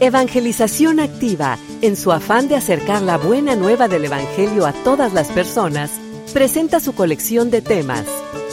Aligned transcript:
Evangelización 0.00 0.98
Activa, 0.98 1.56
en 1.80 1.96
su 1.96 2.10
afán 2.10 2.48
de 2.48 2.56
acercar 2.56 3.00
la 3.00 3.16
buena 3.16 3.54
nueva 3.54 3.86
del 3.86 4.04
Evangelio 4.04 4.66
a 4.66 4.72
todas 4.72 5.12
las 5.12 5.28
personas, 5.28 5.92
presenta 6.32 6.80
su 6.80 6.94
colección 6.94 7.50
de 7.50 7.62
temas, 7.62 8.04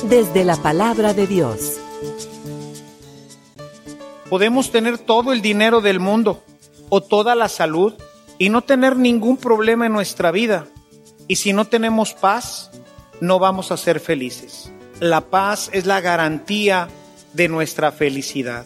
desde 0.04 0.43
la 0.43 0.55
palabra 0.55 1.13
de 1.15 1.25
Dios. 1.25 1.79
Podemos 4.29 4.71
tener 4.71 4.99
todo 4.99 5.33
el 5.33 5.41
dinero 5.41 5.81
del 5.81 5.99
mundo 5.99 6.44
o 6.90 7.01
toda 7.01 7.33
la 7.33 7.49
salud 7.49 7.96
y 8.37 8.49
no 8.49 8.62
tener 8.62 8.96
ningún 8.96 9.37
problema 9.37 9.87
en 9.87 9.94
nuestra 9.94 10.31
vida. 10.31 10.67
Y 11.28 11.37
si 11.37 11.53
no 11.53 11.65
tenemos 11.65 12.13
paz, 12.13 12.69
no 13.19 13.39
vamos 13.39 13.71
a 13.71 13.78
ser 13.78 13.99
felices. 13.99 14.71
La 14.99 15.21
paz 15.21 15.71
es 15.73 15.87
la 15.87 16.02
garantía 16.02 16.88
de 17.34 17.48
nuestra 17.48 17.91
felicidad. 17.91 18.66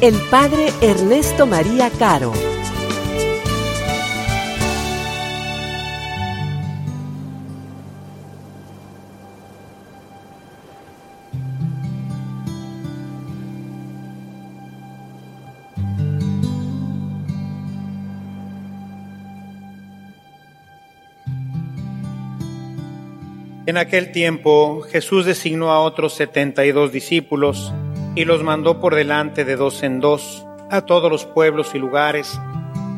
el 0.00 0.14
Padre 0.30 0.72
Ernesto 0.80 1.44
María 1.44 1.90
Caro. 1.90 2.32
En 23.66 23.76
aquel 23.76 24.12
tiempo 24.12 24.82
Jesús 24.82 25.26
designó 25.26 25.72
a 25.72 25.80
otros 25.80 26.14
setenta 26.14 26.64
y 26.64 26.70
dos 26.70 26.92
discípulos 26.92 27.72
y 28.18 28.24
los 28.24 28.42
mandó 28.42 28.80
por 28.80 28.96
delante 28.96 29.44
de 29.44 29.54
dos 29.54 29.84
en 29.84 30.00
dos 30.00 30.44
a 30.72 30.80
todos 30.80 31.08
los 31.08 31.24
pueblos 31.24 31.76
y 31.76 31.78
lugares 31.78 32.40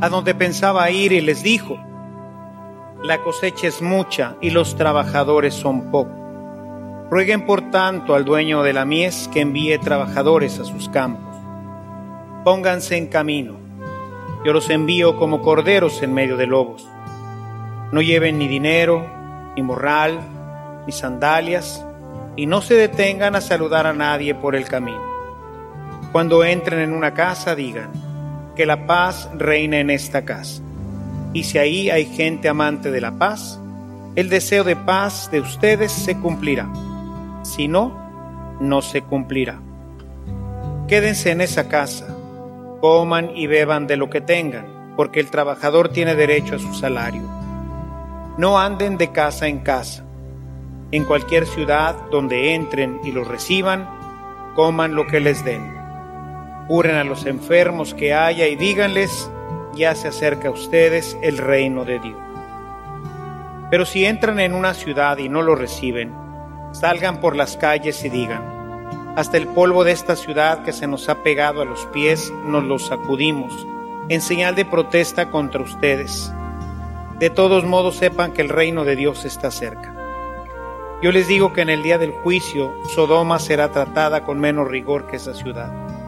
a 0.00 0.08
donde 0.08 0.34
pensaba 0.34 0.90
ir 0.90 1.12
y 1.12 1.20
les 1.20 1.42
dijo, 1.42 1.78
la 3.02 3.22
cosecha 3.22 3.66
es 3.66 3.82
mucha 3.82 4.36
y 4.40 4.48
los 4.48 4.76
trabajadores 4.76 5.52
son 5.52 5.90
pocos. 5.90 6.14
Rueguen 7.10 7.44
por 7.44 7.70
tanto 7.70 8.14
al 8.14 8.24
dueño 8.24 8.62
de 8.62 8.72
la 8.72 8.86
mies 8.86 9.28
que 9.30 9.42
envíe 9.42 9.76
trabajadores 9.76 10.58
a 10.58 10.64
sus 10.64 10.88
campos. 10.88 11.36
Pónganse 12.42 12.96
en 12.96 13.08
camino, 13.08 13.58
yo 14.42 14.54
los 14.54 14.70
envío 14.70 15.18
como 15.18 15.42
corderos 15.42 16.02
en 16.02 16.14
medio 16.14 16.38
de 16.38 16.46
lobos. 16.46 16.88
No 17.92 18.00
lleven 18.00 18.38
ni 18.38 18.48
dinero, 18.48 19.04
ni 19.54 19.60
morral, 19.60 20.18
ni 20.86 20.92
sandalias, 20.92 21.84
y 22.36 22.46
no 22.46 22.62
se 22.62 22.72
detengan 22.72 23.36
a 23.36 23.42
saludar 23.42 23.86
a 23.86 23.92
nadie 23.92 24.34
por 24.34 24.56
el 24.56 24.64
camino. 24.64 25.09
Cuando 26.12 26.44
entren 26.44 26.80
en 26.80 26.92
una 26.92 27.14
casa, 27.14 27.54
digan, 27.54 27.90
que 28.56 28.66
la 28.66 28.86
paz 28.86 29.30
reine 29.36 29.80
en 29.80 29.90
esta 29.90 30.24
casa. 30.24 30.62
Y 31.32 31.44
si 31.44 31.58
ahí 31.58 31.90
hay 31.90 32.04
gente 32.04 32.48
amante 32.48 32.90
de 32.90 33.00
la 33.00 33.12
paz, 33.12 33.60
el 34.16 34.28
deseo 34.28 34.64
de 34.64 34.76
paz 34.76 35.30
de 35.30 35.40
ustedes 35.40 35.92
se 35.92 36.18
cumplirá. 36.18 36.68
Si 37.42 37.68
no, 37.68 37.96
no 38.60 38.82
se 38.82 39.02
cumplirá. 39.02 39.60
Quédense 40.88 41.30
en 41.30 41.40
esa 41.40 41.68
casa, 41.68 42.08
coman 42.80 43.30
y 43.36 43.46
beban 43.46 43.86
de 43.86 43.96
lo 43.96 44.10
que 44.10 44.20
tengan, 44.20 44.94
porque 44.96 45.20
el 45.20 45.30
trabajador 45.30 45.90
tiene 45.90 46.14
derecho 46.16 46.56
a 46.56 46.58
su 46.58 46.74
salario. 46.74 47.22
No 48.36 48.58
anden 48.58 48.98
de 48.98 49.12
casa 49.12 49.46
en 49.46 49.60
casa 49.60 50.04
en 50.92 51.04
cualquier 51.04 51.46
ciudad 51.46 51.94
donde 52.10 52.54
entren 52.54 53.00
y 53.04 53.12
los 53.12 53.28
reciban, 53.28 53.88
coman 54.56 54.94
lo 54.94 55.06
que 55.06 55.20
les 55.20 55.44
den. 55.44 55.79
Curen 56.70 56.94
a 56.94 57.02
los 57.02 57.26
enfermos 57.26 57.94
que 57.94 58.14
haya 58.14 58.46
y 58.46 58.54
díganles, 58.54 59.28
ya 59.74 59.96
se 59.96 60.06
acerca 60.06 60.46
a 60.46 60.50
ustedes 60.52 61.18
el 61.20 61.36
reino 61.36 61.84
de 61.84 61.98
Dios. 61.98 62.16
Pero 63.72 63.84
si 63.84 64.04
entran 64.04 64.38
en 64.38 64.54
una 64.54 64.72
ciudad 64.74 65.18
y 65.18 65.28
no 65.28 65.42
lo 65.42 65.56
reciben, 65.56 66.14
salgan 66.70 67.18
por 67.18 67.34
las 67.34 67.56
calles 67.56 68.04
y 68.04 68.08
digan, 68.08 69.14
hasta 69.16 69.36
el 69.36 69.48
polvo 69.48 69.82
de 69.82 69.90
esta 69.90 70.14
ciudad 70.14 70.62
que 70.62 70.72
se 70.72 70.86
nos 70.86 71.08
ha 71.08 71.24
pegado 71.24 71.60
a 71.60 71.64
los 71.64 71.86
pies 71.86 72.32
nos 72.44 72.62
lo 72.62 72.78
sacudimos, 72.78 73.66
en 74.08 74.20
señal 74.20 74.54
de 74.54 74.64
protesta 74.64 75.28
contra 75.28 75.62
ustedes. 75.62 76.32
De 77.18 77.30
todos 77.30 77.64
modos 77.64 77.96
sepan 77.96 78.32
que 78.32 78.42
el 78.42 78.48
reino 78.48 78.84
de 78.84 78.94
Dios 78.94 79.24
está 79.24 79.50
cerca. 79.50 79.92
Yo 81.02 81.10
les 81.10 81.26
digo 81.26 81.52
que 81.52 81.62
en 81.62 81.70
el 81.70 81.82
día 81.82 81.98
del 81.98 82.12
juicio 82.12 82.72
Sodoma 82.94 83.40
será 83.40 83.72
tratada 83.72 84.22
con 84.22 84.38
menos 84.38 84.68
rigor 84.68 85.08
que 85.08 85.16
esa 85.16 85.34
ciudad. 85.34 85.99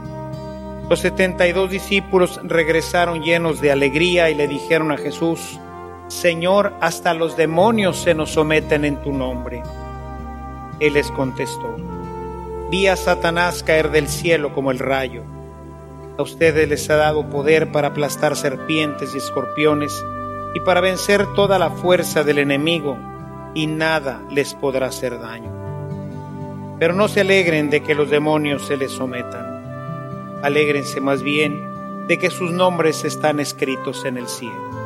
Los 0.92 1.00
setenta 1.00 1.48
y 1.48 1.52
dos 1.52 1.70
discípulos 1.70 2.38
regresaron 2.44 3.22
llenos 3.22 3.62
de 3.62 3.72
alegría 3.72 4.28
y 4.28 4.34
le 4.34 4.46
dijeron 4.46 4.92
a 4.92 4.98
Jesús, 4.98 5.58
Señor, 6.08 6.74
hasta 6.82 7.14
los 7.14 7.34
demonios 7.34 7.96
se 7.96 8.12
nos 8.12 8.32
someten 8.32 8.84
en 8.84 9.00
tu 9.00 9.10
nombre. 9.10 9.62
Él 10.80 10.92
les 10.92 11.10
contestó, 11.10 11.76
vi 12.70 12.88
a 12.88 12.96
Satanás 12.96 13.62
caer 13.62 13.90
del 13.90 14.06
cielo 14.06 14.52
como 14.52 14.70
el 14.70 14.78
rayo. 14.80 15.22
A 16.18 16.22
ustedes 16.22 16.68
les 16.68 16.90
ha 16.90 16.96
dado 16.96 17.26
poder 17.30 17.72
para 17.72 17.88
aplastar 17.88 18.36
serpientes 18.36 19.14
y 19.14 19.16
escorpiones 19.16 20.04
y 20.54 20.60
para 20.60 20.82
vencer 20.82 21.26
toda 21.34 21.58
la 21.58 21.70
fuerza 21.70 22.22
del 22.22 22.36
enemigo 22.36 22.98
y 23.54 23.66
nada 23.66 24.20
les 24.30 24.52
podrá 24.52 24.88
hacer 24.88 25.18
daño. 25.18 26.76
Pero 26.78 26.92
no 26.92 27.08
se 27.08 27.22
alegren 27.22 27.70
de 27.70 27.82
que 27.82 27.94
los 27.94 28.10
demonios 28.10 28.66
se 28.66 28.76
les 28.76 28.92
sometan. 28.92 29.61
Alégrense 30.42 31.00
más 31.00 31.22
bien 31.22 32.06
de 32.08 32.18
que 32.18 32.30
sus 32.30 32.50
nombres 32.50 33.04
están 33.04 33.40
escritos 33.40 34.04
en 34.04 34.18
el 34.18 34.26
cielo. 34.26 34.82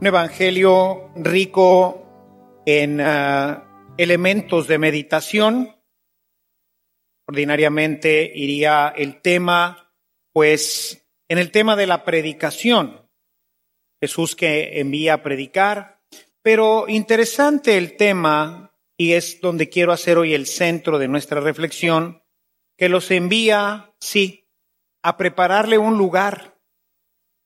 Un 0.00 0.06
evangelio 0.06 1.10
rico 1.14 2.02
en 2.64 3.02
ah, 3.02 3.64
elementos 3.98 4.66
de 4.66 4.78
meditación. 4.78 5.76
Ordinariamente 7.30 8.32
iría 8.34 8.92
el 8.96 9.22
tema, 9.22 9.94
pues, 10.32 11.06
en 11.28 11.38
el 11.38 11.52
tema 11.52 11.76
de 11.76 11.86
la 11.86 12.04
predicación. 12.04 13.08
Jesús 14.02 14.34
que 14.34 14.80
envía 14.80 15.14
a 15.14 15.22
predicar. 15.22 16.02
Pero 16.42 16.86
interesante 16.88 17.78
el 17.78 17.96
tema, 17.96 18.74
y 18.98 19.12
es 19.12 19.40
donde 19.40 19.68
quiero 19.68 19.92
hacer 19.92 20.18
hoy 20.18 20.34
el 20.34 20.46
centro 20.46 20.98
de 20.98 21.06
nuestra 21.06 21.40
reflexión, 21.40 22.24
que 22.76 22.88
los 22.88 23.12
envía, 23.12 23.94
sí, 24.00 24.48
a 25.00 25.16
prepararle 25.16 25.78
un 25.78 25.96
lugar. 25.96 26.58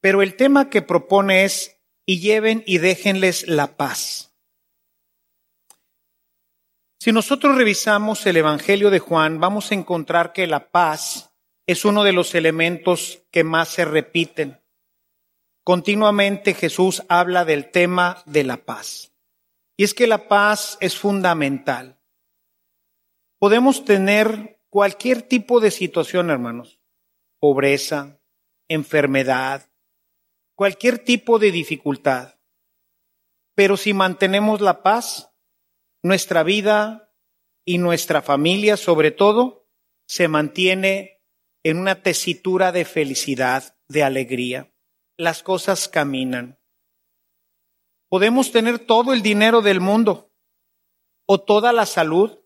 Pero 0.00 0.22
el 0.22 0.34
tema 0.34 0.70
que 0.70 0.80
propone 0.80 1.44
es, 1.44 1.78
y 2.06 2.20
lleven 2.20 2.62
y 2.66 2.78
déjenles 2.78 3.46
la 3.48 3.76
paz. 3.76 4.33
Si 7.04 7.12
nosotros 7.12 7.56
revisamos 7.56 8.24
el 8.24 8.38
Evangelio 8.38 8.88
de 8.88 8.98
Juan, 8.98 9.38
vamos 9.38 9.70
a 9.70 9.74
encontrar 9.74 10.32
que 10.32 10.46
la 10.46 10.70
paz 10.70 11.34
es 11.66 11.84
uno 11.84 12.02
de 12.02 12.14
los 12.14 12.34
elementos 12.34 13.26
que 13.30 13.44
más 13.44 13.68
se 13.68 13.84
repiten. 13.84 14.62
Continuamente 15.64 16.54
Jesús 16.54 17.02
habla 17.10 17.44
del 17.44 17.70
tema 17.70 18.22
de 18.24 18.44
la 18.44 18.64
paz. 18.64 19.12
Y 19.76 19.84
es 19.84 19.92
que 19.92 20.06
la 20.06 20.28
paz 20.28 20.78
es 20.80 20.96
fundamental. 20.96 22.00
Podemos 23.38 23.84
tener 23.84 24.62
cualquier 24.70 25.20
tipo 25.20 25.60
de 25.60 25.70
situación, 25.70 26.30
hermanos. 26.30 26.80
Pobreza, 27.38 28.18
enfermedad, 28.66 29.70
cualquier 30.54 31.00
tipo 31.00 31.38
de 31.38 31.52
dificultad. 31.52 32.36
Pero 33.54 33.76
si 33.76 33.92
mantenemos 33.92 34.62
la 34.62 34.82
paz, 34.82 35.33
nuestra 36.04 36.42
vida 36.42 37.10
y 37.64 37.78
nuestra 37.78 38.20
familia 38.20 38.76
sobre 38.76 39.10
todo 39.10 39.66
se 40.06 40.28
mantiene 40.28 41.22
en 41.64 41.78
una 41.78 42.02
tesitura 42.02 42.72
de 42.72 42.84
felicidad, 42.84 43.78
de 43.88 44.02
alegría. 44.02 44.70
Las 45.16 45.42
cosas 45.42 45.88
caminan. 45.88 46.60
Podemos 48.10 48.52
tener 48.52 48.80
todo 48.80 49.14
el 49.14 49.22
dinero 49.22 49.62
del 49.62 49.80
mundo 49.80 50.30
o 51.26 51.40
toda 51.40 51.72
la 51.72 51.86
salud 51.86 52.38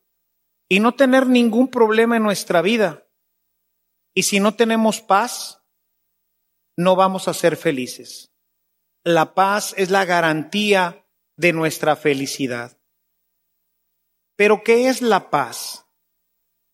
y 0.69 0.79
no 0.79 0.95
tener 0.95 1.27
ningún 1.27 1.69
problema 1.69 2.17
en 2.17 2.23
nuestra 2.23 2.63
vida. 2.63 3.09
Y 4.15 4.23
si 4.23 4.39
no 4.39 4.55
tenemos 4.55 5.01
paz, 5.01 5.65
no 6.77 6.95
vamos 6.95 7.27
a 7.27 7.35
ser 7.35 7.57
felices. 7.57 8.31
La 9.03 9.35
paz 9.35 9.75
es 9.77 9.91
la 9.91 10.05
garantía 10.05 11.05
de 11.37 11.53
nuestra 11.53 11.97
felicidad. 11.97 12.78
Pero 14.39 14.63
¿qué 14.63 14.89
es 14.89 15.03
la 15.03 15.31
paz? 15.31 15.85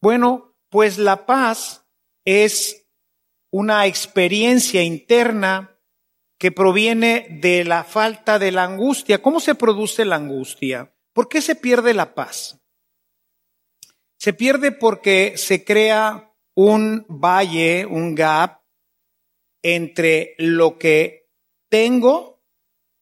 Bueno, 0.03 0.55
pues 0.69 0.99
la 0.99 1.25
paz 1.25 1.87
es 2.27 2.87
una 3.51 3.87
experiencia 3.87 4.83
interna 4.83 5.81
que 6.39 6.53
proviene 6.53 7.27
de 7.41 7.65
la 7.65 7.83
falta 7.83 8.39
de 8.39 8.53
la 8.53 8.65
angustia. 8.65 9.23
¿Cómo 9.23 9.41
se 9.41 9.55
produce 9.55 10.05
la 10.05 10.17
angustia? 10.17 10.95
¿Por 11.15 11.31
qué 11.31 11.41
se 11.41 11.57
pierde 11.57 11.95
la 11.95 12.15
paz? 12.15 12.61
Se 14.19 14.35
pierde 14.35 14.71
porque 14.71 15.39
se 15.39 15.65
crea 15.65 16.37
un 16.55 17.07
valle, 17.09 17.87
un 17.87 18.15
gap 18.15 18.61
entre 19.63 20.35
lo 20.37 20.77
que 20.77 21.31
tengo 21.71 22.45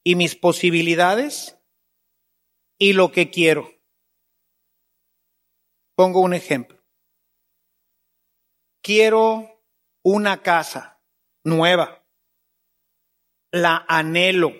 y 0.04 0.14
mis 0.14 0.36
posibilidades 0.36 1.58
y 2.78 2.92
lo 2.92 3.10
que 3.10 3.28
quiero. 3.28 3.81
Pongo 6.02 6.18
un 6.18 6.34
ejemplo. 6.34 6.84
Quiero 8.82 9.64
una 10.02 10.42
casa 10.42 11.00
nueva. 11.44 12.04
La 13.52 13.84
anhelo. 13.86 14.52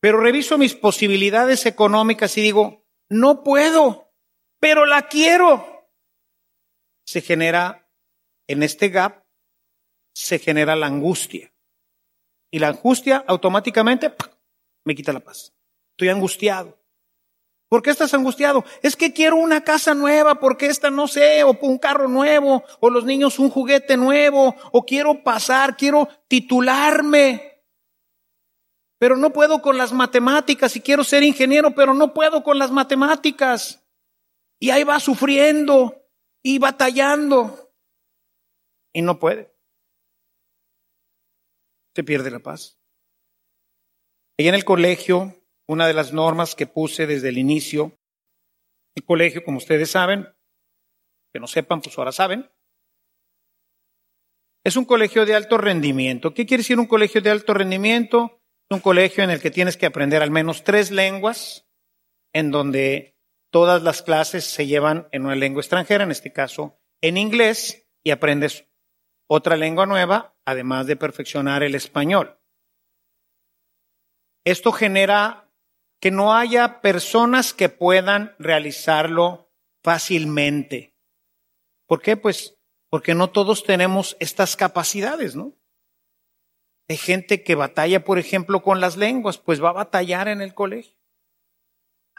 Pero 0.00 0.18
reviso 0.18 0.58
mis 0.58 0.74
posibilidades 0.74 1.66
económicas 1.66 2.36
y 2.36 2.40
digo, 2.40 2.84
no 3.08 3.44
puedo, 3.44 4.12
pero 4.58 4.86
la 4.86 5.06
quiero. 5.06 5.88
Se 7.06 7.20
genera 7.20 7.88
en 8.48 8.64
este 8.64 8.88
gap, 8.88 9.24
se 10.16 10.40
genera 10.40 10.74
la 10.74 10.88
angustia. 10.88 11.54
Y 12.50 12.58
la 12.58 12.70
angustia 12.70 13.24
automáticamente 13.28 14.12
me 14.84 14.96
quita 14.96 15.12
la 15.12 15.20
paz. 15.20 15.54
Estoy 15.92 16.08
angustiado. 16.08 16.76
¿Por 17.68 17.82
qué 17.82 17.90
estás 17.90 18.14
angustiado? 18.14 18.64
Es 18.82 18.94
que 18.94 19.12
quiero 19.12 19.36
una 19.36 19.64
casa 19.64 19.94
nueva, 19.94 20.38
porque 20.38 20.66
esta 20.66 20.90
no 20.90 21.08
sé, 21.08 21.42
o 21.42 21.58
un 21.62 21.78
carro 21.78 22.06
nuevo, 22.06 22.62
o 22.80 22.90
los 22.90 23.04
niños 23.04 23.38
un 23.38 23.50
juguete 23.50 23.96
nuevo, 23.96 24.54
o 24.72 24.86
quiero 24.86 25.24
pasar, 25.24 25.76
quiero 25.76 26.08
titularme. 26.28 27.64
Pero 28.98 29.16
no 29.16 29.32
puedo 29.32 29.60
con 29.62 29.76
las 29.76 29.92
matemáticas 29.92 30.76
y 30.76 30.80
quiero 30.80 31.02
ser 31.02 31.24
ingeniero, 31.24 31.74
pero 31.74 31.92
no 31.92 32.14
puedo 32.14 32.44
con 32.44 32.58
las 32.58 32.70
matemáticas. 32.70 33.84
Y 34.60 34.70
ahí 34.70 34.84
va 34.84 35.00
sufriendo 35.00 36.08
y 36.42 36.58
batallando. 36.58 37.74
Y 38.92 39.02
no 39.02 39.18
puede. 39.18 39.52
Se 41.94 42.04
pierde 42.04 42.30
la 42.30 42.38
paz. 42.38 42.78
Y 44.38 44.48
en 44.48 44.54
el 44.54 44.64
colegio 44.64 45.34
una 45.68 45.86
de 45.86 45.94
las 45.94 46.12
normas 46.12 46.54
que 46.54 46.66
puse 46.66 47.06
desde 47.06 47.28
el 47.28 47.38
inicio. 47.38 47.98
El 48.94 49.04
colegio, 49.04 49.44
como 49.44 49.58
ustedes 49.58 49.90
saben, 49.90 50.28
que 51.32 51.40
no 51.40 51.46
sepan, 51.46 51.80
pues 51.80 51.96
ahora 51.98 52.12
saben, 52.12 52.50
es 54.64 54.76
un 54.76 54.84
colegio 54.84 55.26
de 55.26 55.34
alto 55.34 55.58
rendimiento. 55.58 56.34
¿Qué 56.34 56.44
quiere 56.44 56.62
decir 56.62 56.80
un 56.80 56.86
colegio 56.86 57.20
de 57.20 57.30
alto 57.30 57.54
rendimiento? 57.54 58.40
Es 58.68 58.74
un 58.74 58.80
colegio 58.80 59.22
en 59.22 59.30
el 59.30 59.40
que 59.40 59.52
tienes 59.52 59.76
que 59.76 59.86
aprender 59.86 60.22
al 60.22 60.32
menos 60.32 60.64
tres 60.64 60.90
lenguas, 60.90 61.68
en 62.32 62.50
donde 62.50 63.16
todas 63.52 63.82
las 63.82 64.02
clases 64.02 64.44
se 64.44 64.66
llevan 64.66 65.08
en 65.12 65.24
una 65.24 65.36
lengua 65.36 65.60
extranjera, 65.60 66.02
en 66.02 66.10
este 66.10 66.32
caso 66.32 66.80
en 67.00 67.16
inglés, 67.16 67.86
y 68.02 68.10
aprendes 68.10 68.66
otra 69.28 69.56
lengua 69.56 69.86
nueva, 69.86 70.36
además 70.44 70.86
de 70.86 70.96
perfeccionar 70.96 71.62
el 71.62 71.74
español. 71.74 72.40
Esto 74.44 74.72
genera 74.72 75.45
que 76.00 76.10
no 76.10 76.34
haya 76.34 76.80
personas 76.80 77.52
que 77.52 77.68
puedan 77.68 78.34
realizarlo 78.38 79.50
fácilmente. 79.82 80.94
¿Por 81.86 82.02
qué? 82.02 82.16
Pues 82.16 82.56
porque 82.90 83.14
no 83.14 83.30
todos 83.30 83.64
tenemos 83.64 84.16
estas 84.20 84.56
capacidades, 84.56 85.36
¿no? 85.36 85.54
Hay 86.88 86.96
gente 86.96 87.42
que 87.42 87.54
batalla, 87.54 88.04
por 88.04 88.18
ejemplo, 88.18 88.62
con 88.62 88.80
las 88.80 88.96
lenguas, 88.96 89.38
pues 89.38 89.62
va 89.62 89.70
a 89.70 89.74
batallar 89.74 90.28
en 90.28 90.40
el 90.40 90.54
colegio. 90.54 90.96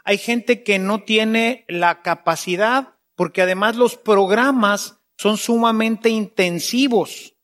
Hay 0.04 0.18
gente 0.18 0.62
que 0.62 0.78
no 0.78 1.02
tiene 1.02 1.64
la 1.68 2.02
capacidad, 2.02 2.96
porque 3.14 3.42
además 3.42 3.76
los 3.76 3.96
programas 3.96 5.00
son 5.16 5.36
sumamente 5.36 6.10
intensivos, 6.10 7.34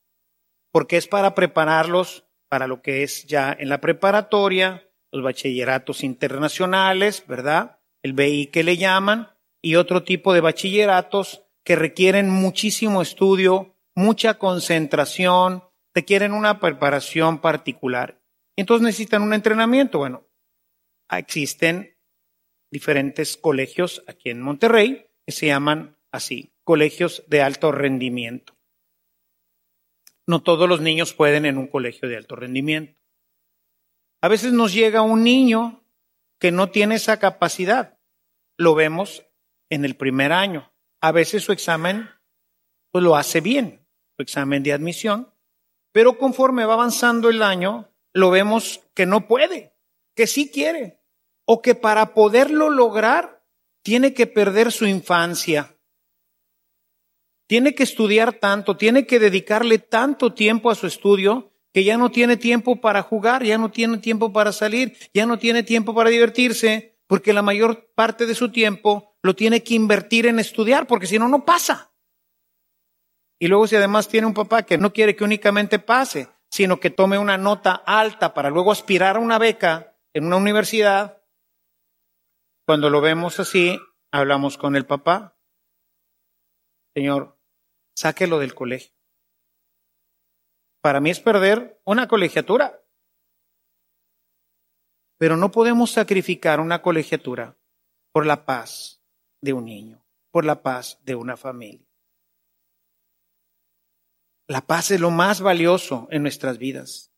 porque 0.71 0.97
es 0.97 1.07
para 1.07 1.35
prepararlos 1.35 2.25
para 2.47 2.67
lo 2.67 2.81
que 2.81 3.03
es 3.03 3.25
ya 3.25 3.55
en 3.57 3.69
la 3.69 3.81
preparatoria, 3.81 4.84
los 5.15 5.23
bachilleratos 5.23 6.03
internacionales, 6.03 7.23
¿verdad? 7.27 7.79
El 8.03 8.13
BI 8.13 8.47
que 8.47 8.63
le 8.63 8.77
llaman, 8.77 9.29
y 9.61 9.77
otro 9.77 10.03
tipo 10.03 10.33
de 10.33 10.41
bachilleratos 10.41 11.43
que 11.63 11.75
requieren 11.75 12.29
muchísimo 12.29 13.01
estudio, 13.01 13.75
mucha 13.95 14.35
concentración, 14.35 15.63
requieren 15.93 16.33
una 16.33 16.59
preparación 16.59 17.39
particular. 17.39 18.21
Entonces 18.55 18.85
necesitan 18.85 19.23
un 19.23 19.33
entrenamiento. 19.33 19.97
Bueno, 19.97 20.27
existen 21.09 21.97
diferentes 22.71 23.37
colegios 23.37 24.03
aquí 24.05 24.29
en 24.29 24.41
Monterrey 24.41 25.07
que 25.25 25.31
se 25.31 25.47
llaman 25.47 25.97
así, 26.11 26.53
colegios 26.63 27.23
de 27.27 27.41
alto 27.41 27.71
rendimiento. 27.71 28.55
No 30.27 30.43
todos 30.43 30.67
los 30.67 30.81
niños 30.81 31.13
pueden 31.13 31.45
en 31.45 31.57
un 31.57 31.67
colegio 31.67 32.07
de 32.07 32.17
alto 32.17 32.35
rendimiento. 32.35 32.99
A 34.25 34.27
veces 34.27 34.53
nos 34.53 34.73
llega 34.73 35.03
un 35.03 35.23
niño 35.23 35.83
que 36.39 36.51
no 36.51 36.71
tiene 36.71 36.95
esa 36.95 37.19
capacidad. 37.19 37.99
Lo 38.57 38.73
vemos 38.73 39.23
en 39.69 39.85
el 39.85 39.95
primer 39.95 40.31
año. 40.31 40.73
A 40.99 41.11
veces 41.11 41.43
su 41.43 41.51
examen 41.51 42.09
pues 42.89 43.03
lo 43.03 43.17
hace 43.17 43.39
bien, 43.39 43.85
su 44.17 44.23
examen 44.23 44.63
de 44.63 44.73
admisión, 44.73 45.31
pero 45.91 46.17
conforme 46.17 46.65
va 46.65 46.73
avanzando 46.73 47.29
el 47.29 47.43
año, 47.43 47.93
lo 48.13 48.31
vemos 48.31 48.81
que 48.95 49.05
no 49.05 49.27
puede, 49.27 49.75
que 50.15 50.25
sí 50.25 50.49
quiere, 50.49 50.99
o 51.45 51.61
que 51.61 51.75
para 51.75 52.15
poderlo 52.15 52.71
lograr 52.71 53.45
tiene 53.83 54.15
que 54.15 54.25
perder 54.25 54.71
su 54.71 54.87
infancia. 54.87 55.77
Tiene 57.45 57.75
que 57.75 57.83
estudiar 57.83 58.33
tanto, 58.33 58.75
tiene 58.75 59.05
que 59.05 59.19
dedicarle 59.19 59.77
tanto 59.77 60.33
tiempo 60.33 60.71
a 60.71 60.75
su 60.75 60.87
estudio 60.87 61.54
que 61.75 61.83
ya 61.83 61.97
no 61.97 62.09
tiene 62.09 62.37
tiempo 62.37 62.79
para 62.79 63.01
jugar, 63.01 63.43
ya 63.43 63.57
no 63.57 63.69
tiene 63.69 63.97
tiempo 63.97 64.31
para 64.31 64.53
salir, 64.53 64.95
ya 65.13 65.25
no 65.25 65.37
tiene 65.37 65.61
tiempo 65.61 65.93
para 65.93 66.09
divertirse, 66.09 66.97
porque 67.05 67.33
la 67.33 67.41
mayor 67.41 67.91
parte 67.93 68.25
de 68.25 68.33
su 68.33 68.49
tiempo 68.49 69.17
lo 69.21 69.35
tiene 69.35 69.61
que 69.61 69.73
invertir 69.73 70.25
en 70.25 70.39
estudiar, 70.39 70.87
porque 70.87 71.05
si 71.05 71.19
no, 71.19 71.27
no 71.27 71.43
pasa. 71.43 71.93
Y 73.41 73.47
luego 73.47 73.67
si 73.67 73.75
además 73.75 74.07
tiene 74.07 74.25
un 74.25 74.33
papá 74.33 74.63
que 74.63 74.77
no 74.77 74.93
quiere 74.93 75.17
que 75.17 75.25
únicamente 75.25 75.77
pase, 75.77 76.29
sino 76.49 76.79
que 76.79 76.91
tome 76.91 77.17
una 77.17 77.37
nota 77.37 77.73
alta 77.73 78.33
para 78.33 78.49
luego 78.49 78.71
aspirar 78.71 79.17
a 79.17 79.19
una 79.19 79.37
beca 79.37 79.97
en 80.13 80.27
una 80.27 80.37
universidad, 80.37 81.21
cuando 82.65 82.89
lo 82.89 83.01
vemos 83.01 83.41
así, 83.41 83.77
hablamos 84.13 84.57
con 84.57 84.77
el 84.77 84.85
papá. 84.85 85.37
Señor, 86.95 87.37
sáquelo 87.97 88.39
del 88.39 88.55
colegio 88.55 88.94
para 90.85 90.99
mí 90.99 91.09
es 91.09 91.19
perder 91.19 91.81
una 91.83 92.07
colegiatura. 92.07 92.79
Pero 95.17 95.35
no 95.35 95.49
podemos 95.49 95.89
sacrificar 95.89 96.59
una 96.59 96.83
colegiatura 96.83 97.57
por 98.11 98.27
la 98.27 98.45
paz 98.45 99.01
de 99.41 99.53
un 99.53 99.65
niño, 99.65 100.05
por 100.29 100.45
la 100.45 100.61
paz 100.61 100.99
de 101.01 101.15
una 101.15 101.37
familia. 101.37 101.87
La 104.47 104.61
paz 104.61 104.91
es 104.91 105.01
lo 105.01 105.09
más 105.09 105.41
valioso 105.41 106.07
en 106.11 106.21
nuestras 106.21 106.59
vidas. 106.59 107.11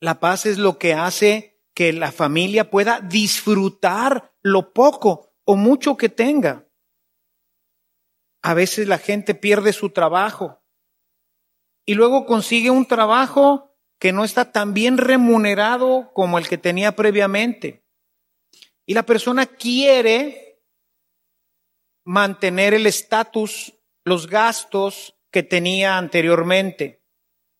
La 0.00 0.18
paz 0.18 0.44
es 0.44 0.58
lo 0.58 0.76
que 0.76 0.92
hace 0.92 1.62
que 1.72 1.92
la 1.92 2.10
familia 2.10 2.68
pueda 2.68 3.00
disfrutar 3.00 4.34
lo 4.42 4.72
poco 4.72 5.36
o 5.44 5.54
mucho 5.54 5.96
que 5.96 6.08
tenga. 6.08 6.66
A 8.42 8.54
veces 8.54 8.88
la 8.88 8.98
gente 8.98 9.36
pierde 9.36 9.72
su 9.72 9.90
trabajo 9.90 10.59
y 11.84 11.94
luego 11.94 12.26
consigue 12.26 12.70
un 12.70 12.86
trabajo 12.86 13.76
que 13.98 14.12
no 14.12 14.24
está 14.24 14.52
tan 14.52 14.74
bien 14.74 14.98
remunerado 14.98 16.10
como 16.14 16.38
el 16.38 16.48
que 16.48 16.58
tenía 16.58 16.96
previamente. 16.96 17.84
Y 18.86 18.94
la 18.94 19.04
persona 19.04 19.46
quiere 19.46 20.62
mantener 22.04 22.74
el 22.74 22.86
estatus, 22.86 23.74
los 24.04 24.26
gastos 24.26 25.16
que 25.30 25.42
tenía 25.42 25.98
anteriormente, 25.98 27.04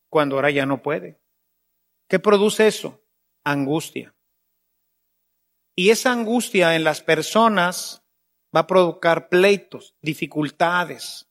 cuando 0.08 0.36
ahora 0.36 0.50
ya 0.50 0.66
no 0.66 0.82
puede. 0.82 1.20
¿Qué 2.08 2.18
produce 2.18 2.66
eso? 2.66 3.04
Angustia. 3.44 4.14
Y 5.76 5.90
esa 5.90 6.12
angustia 6.12 6.74
en 6.74 6.84
las 6.84 7.00
personas 7.00 8.04
va 8.54 8.60
a 8.60 8.66
provocar 8.66 9.28
pleitos, 9.28 9.94
dificultades. 10.02 11.28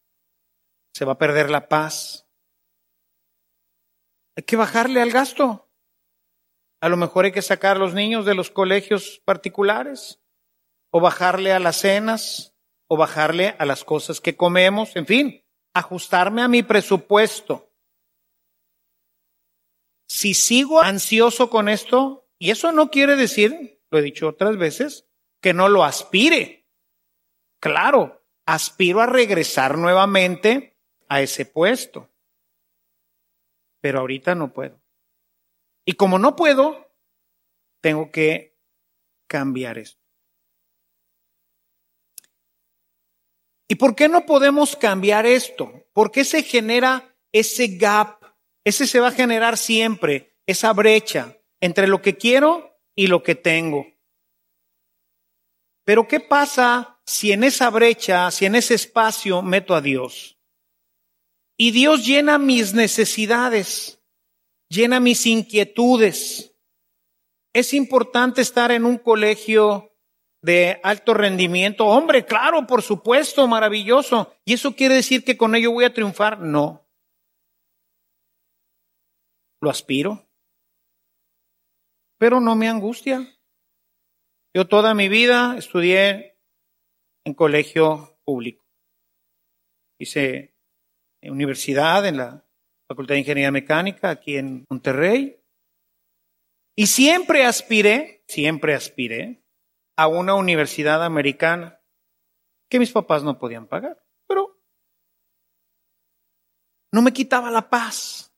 Se 0.94 1.06
va 1.06 1.14
a 1.14 1.18
perder 1.18 1.50
la 1.50 1.68
paz. 1.68 2.29
Hay 4.40 4.44
que 4.44 4.56
bajarle 4.56 5.02
al 5.02 5.12
gasto. 5.12 5.70
A 6.80 6.88
lo 6.88 6.96
mejor 6.96 7.26
hay 7.26 7.34
que 7.34 7.42
sacar 7.42 7.76
a 7.76 7.80
los 7.80 7.94
niños 7.94 8.26
de 8.26 8.36
los 8.36 8.50
colegios 8.50 9.22
particulares, 9.26 10.22
o 10.92 11.02
bajarle 11.02 11.52
a 11.52 11.60
las 11.60 11.82
cenas, 11.82 12.56
o 12.88 12.96
bajarle 12.96 13.58
a 13.60 13.66
las 13.66 13.84
cosas 13.84 14.22
que 14.22 14.38
comemos, 14.38 14.96
en 14.96 15.06
fin, 15.06 15.46
ajustarme 15.74 16.42
a 16.42 16.48
mi 16.48 16.64
presupuesto. 16.64 17.74
Si 20.08 20.34
sigo 20.34 20.82
ansioso 20.82 21.50
con 21.50 21.68
esto, 21.68 22.30
y 22.38 22.52
eso 22.52 22.72
no 22.72 22.92
quiere 22.92 23.18
decir, 23.18 23.82
lo 23.92 24.00
he 24.00 24.02
dicho 24.02 24.30
otras 24.30 24.56
veces, 24.56 25.06
que 25.42 25.54
no 25.54 25.68
lo 25.68 25.84
aspire. 25.84 26.66
Claro, 27.60 28.24
aspiro 28.46 29.02
a 29.02 29.06
regresar 29.06 29.78
nuevamente 29.78 30.80
a 31.10 31.22
ese 31.22 31.46
puesto. 31.46 32.10
Pero 33.82 34.00
ahorita 34.00 34.36
no 34.36 34.54
puedo. 34.54 34.82
Y 35.86 35.94
como 35.94 36.20
no 36.20 36.36
puedo, 36.36 36.94
tengo 37.82 38.12
que 38.12 38.58
cambiar 39.28 39.78
esto. 39.78 40.00
¿Y 43.68 43.76
por 43.76 43.96
qué 43.96 44.10
no 44.10 44.26
podemos 44.26 44.76
cambiar 44.76 45.26
esto? 45.28 45.88
¿Por 45.94 46.12
qué 46.12 46.26
se 46.26 46.42
genera 46.42 47.16
ese 47.32 47.78
gap? 47.78 48.24
Ese 48.66 48.88
se 48.88 49.00
va 49.00 49.10
a 49.10 49.12
generar 49.12 49.58
siempre, 49.58 50.36
esa 50.48 50.74
brecha 50.74 51.38
entre 51.62 51.88
lo 51.88 52.02
que 52.02 52.18
quiero 52.18 52.82
y 52.96 53.08
lo 53.08 53.22
que 53.22 53.36
tengo. 53.36 53.88
Pero 55.86 56.08
¿qué 56.08 56.20
pasa 56.20 57.00
si 57.06 57.32
en 57.32 57.44
esa 57.44 57.70
brecha, 57.70 58.30
si 58.32 58.46
en 58.46 58.56
ese 58.56 58.74
espacio 58.74 59.42
meto 59.42 59.76
a 59.76 59.82
Dios? 59.82 60.39
Y 61.62 61.72
Dios 61.72 62.06
llena 62.06 62.38
mis 62.38 62.74
necesidades, 62.74 64.02
llena 64.70 65.02
mis 65.02 65.26
inquietudes. 65.26 66.56
Es 67.54 67.74
importante 67.74 68.40
estar 68.40 68.72
en 68.72 68.86
un 68.86 68.98
colegio 68.98 69.94
de 70.42 70.80
alto 70.84 71.14
rendimiento. 71.14 71.86
Hombre, 71.86 72.26
claro, 72.26 72.66
por 72.66 72.82
supuesto, 72.82 73.46
maravilloso. 73.46 74.34
¿Y 74.46 74.54
eso 74.54 74.74
quiere 74.74 74.96
decir 74.96 75.26
que 75.26 75.36
con 75.36 75.54
ello 75.54 75.74
voy 75.74 75.84
a 75.84 75.94
triunfar? 75.94 76.40
No. 76.40 76.88
Lo 79.62 79.70
aspiro. 79.70 80.30
Pero 82.18 82.40
no 82.40 82.56
me 82.56 82.70
angustia. 82.70 83.38
Yo 84.56 84.66
toda 84.66 84.94
mi 84.94 85.10
vida 85.10 85.58
estudié 85.58 86.40
en 87.26 87.34
colegio 87.34 88.18
público. 88.24 88.66
Hice 90.00 90.56
universidad 91.24 92.06
en 92.06 92.18
la 92.18 92.46
Facultad 92.88 93.16
de 93.16 93.20
Ingeniería 93.20 93.52
Mecánica 93.52 94.10
aquí 94.10 94.38
en 94.38 94.66
Monterrey. 94.70 95.40
Y 96.76 96.88
siempre 96.88 97.46
aspiré, 97.46 98.24
siempre 98.28 98.74
aspiré 98.74 99.44
a 99.98 100.08
una 100.08 100.34
universidad 100.36 101.04
americana 101.04 101.82
que 102.70 102.80
mis 102.80 102.92
papás 102.92 103.24
no 103.24 103.38
podían 103.38 103.68
pagar. 103.68 104.02
Pero 104.28 104.60
no 106.92 107.02
me 107.02 107.12
quitaba 107.12 107.52
la 107.52 107.70
paz. 107.70 108.34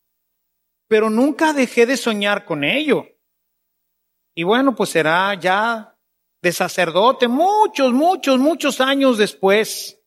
Pero 0.88 1.10
nunca 1.10 1.54
dejé 1.54 1.86
de 1.86 1.98
soñar 1.98 2.46
con 2.46 2.64
ello. 2.64 3.08
Y 4.36 4.44
bueno, 4.44 4.76
pues 4.76 4.90
será 4.90 5.34
ya 5.36 5.98
de 6.42 6.52
sacerdote 6.52 7.28
muchos, 7.28 7.94
muchos, 7.94 8.40
muchos 8.40 8.82
años 8.82 9.18
después. 9.18 10.01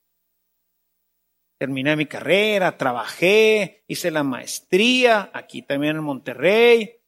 Terminé 1.58 1.96
mi 1.96 2.06
carrera, 2.06 2.76
trabajé, 2.76 3.84
hice 3.86 4.10
la 4.10 4.22
maestría 4.22 5.30
aquí 5.32 5.62
también 5.62 5.96
en 5.96 6.02
Monterrey. 6.02 7.00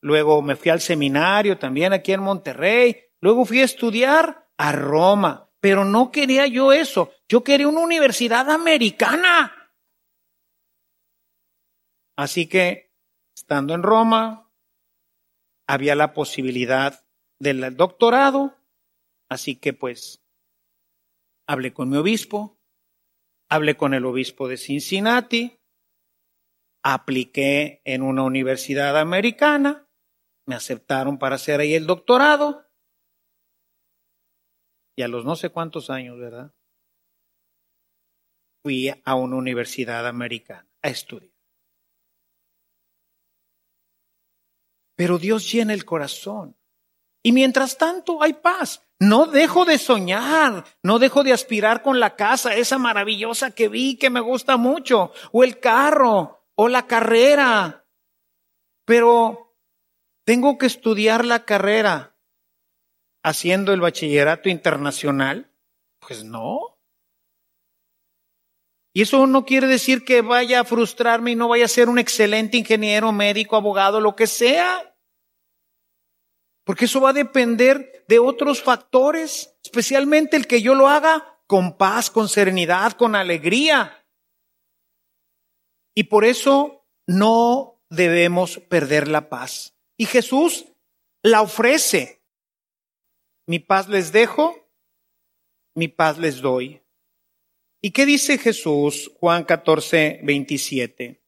Luego 0.00 0.42
me 0.42 0.56
fui 0.56 0.70
al 0.70 0.80
seminario 0.80 1.58
también 1.58 1.92
aquí 1.92 2.12
en 2.12 2.20
Monterrey. 2.20 2.96
Luego 3.20 3.44
fui 3.44 3.60
a 3.60 3.64
estudiar 3.64 4.48
a 4.58 4.72
Roma, 4.72 5.50
pero 5.60 5.84
no 5.84 6.10
quería 6.10 6.46
yo 6.46 6.72
eso. 6.72 7.12
Yo 7.28 7.42
quería 7.42 7.68
una 7.68 7.80
universidad 7.80 8.50
americana. 8.50 9.72
Así 12.16 12.46
que, 12.46 12.92
estando 13.34 13.74
en 13.74 13.82
Roma, 13.82 14.52
había 15.66 15.94
la 15.94 16.12
posibilidad 16.12 17.06
del 17.38 17.76
doctorado. 17.76 18.54
Así 19.28 19.56
que 19.56 19.72
pues, 19.72 20.22
hablé 21.46 21.72
con 21.72 21.88
mi 21.88 21.96
obispo, 21.96 22.53
hablé 23.48 23.76
con 23.76 23.94
el 23.94 24.04
obispo 24.04 24.48
de 24.48 24.56
Cincinnati, 24.56 25.60
apliqué 26.84 27.80
en 27.84 28.02
una 28.02 28.22
universidad 28.22 28.98
americana, 28.98 29.88
me 30.46 30.54
aceptaron 30.54 31.18
para 31.18 31.36
hacer 31.36 31.60
ahí 31.60 31.74
el 31.74 31.86
doctorado 31.86 32.66
y 34.96 35.02
a 35.02 35.08
los 35.08 35.24
no 35.24 35.36
sé 35.36 35.50
cuántos 35.50 35.90
años, 35.90 36.18
¿verdad? 36.18 36.54
Fui 38.62 38.88
a 38.88 39.14
una 39.14 39.36
universidad 39.36 40.06
americana 40.06 40.68
a 40.82 40.88
estudiar. 40.88 41.34
Pero 44.96 45.18
Dios 45.18 45.50
llena 45.50 45.74
el 45.74 45.84
corazón. 45.84 46.56
Y 47.22 47.32
mientras 47.32 47.76
tanto 47.76 48.22
hay 48.22 48.34
paz. 48.34 48.86
No 49.00 49.26
dejo 49.26 49.64
de 49.64 49.78
soñar, 49.78 50.64
no 50.82 50.98
dejo 50.98 51.24
de 51.24 51.32
aspirar 51.32 51.82
con 51.82 52.00
la 52.00 52.16
casa, 52.16 52.54
esa 52.54 52.78
maravillosa 52.78 53.50
que 53.50 53.68
vi, 53.68 53.96
que 53.96 54.10
me 54.10 54.20
gusta 54.20 54.56
mucho, 54.56 55.12
o 55.32 55.44
el 55.44 55.58
carro, 55.60 56.46
o 56.54 56.68
la 56.68 56.86
carrera. 56.86 57.86
Pero 58.84 59.56
tengo 60.24 60.58
que 60.58 60.66
estudiar 60.66 61.24
la 61.24 61.44
carrera 61.44 62.14
haciendo 63.24 63.72
el 63.72 63.80
bachillerato 63.80 64.48
internacional? 64.48 65.50
Pues 65.98 66.22
no. 66.22 66.78
Y 68.92 69.02
eso 69.02 69.26
no 69.26 69.44
quiere 69.44 69.66
decir 69.66 70.04
que 70.04 70.20
vaya 70.20 70.60
a 70.60 70.64
frustrarme 70.64 71.32
y 71.32 71.34
no 71.34 71.48
vaya 71.48 71.64
a 71.64 71.68
ser 71.68 71.88
un 71.88 71.98
excelente 71.98 72.56
ingeniero, 72.56 73.10
médico, 73.10 73.56
abogado, 73.56 74.00
lo 74.00 74.14
que 74.14 74.28
sea. 74.28 74.93
Porque 76.64 76.86
eso 76.86 77.00
va 77.00 77.10
a 77.10 77.14
depender 77.14 78.04
de 78.08 78.18
otros 78.18 78.62
factores, 78.62 79.56
especialmente 79.62 80.36
el 80.36 80.46
que 80.46 80.62
yo 80.62 80.74
lo 80.74 80.88
haga 80.88 81.38
con 81.46 81.76
paz, 81.76 82.10
con 82.10 82.28
serenidad, 82.28 82.92
con 82.92 83.14
alegría. 83.14 84.06
Y 85.94 86.04
por 86.04 86.24
eso 86.24 86.86
no 87.06 87.82
debemos 87.90 88.58
perder 88.58 89.08
la 89.08 89.28
paz. 89.28 89.74
Y 89.98 90.06
Jesús 90.06 90.66
la 91.22 91.42
ofrece. 91.42 92.22
Mi 93.46 93.58
paz 93.58 93.88
les 93.88 94.10
dejo, 94.10 94.68
mi 95.74 95.88
paz 95.88 96.18
les 96.18 96.40
doy. 96.40 96.82
¿Y 97.82 97.90
qué 97.90 98.06
dice 98.06 98.38
Jesús, 98.38 99.12
Juan 99.20 99.44
14, 99.44 100.20
27? 100.22 101.22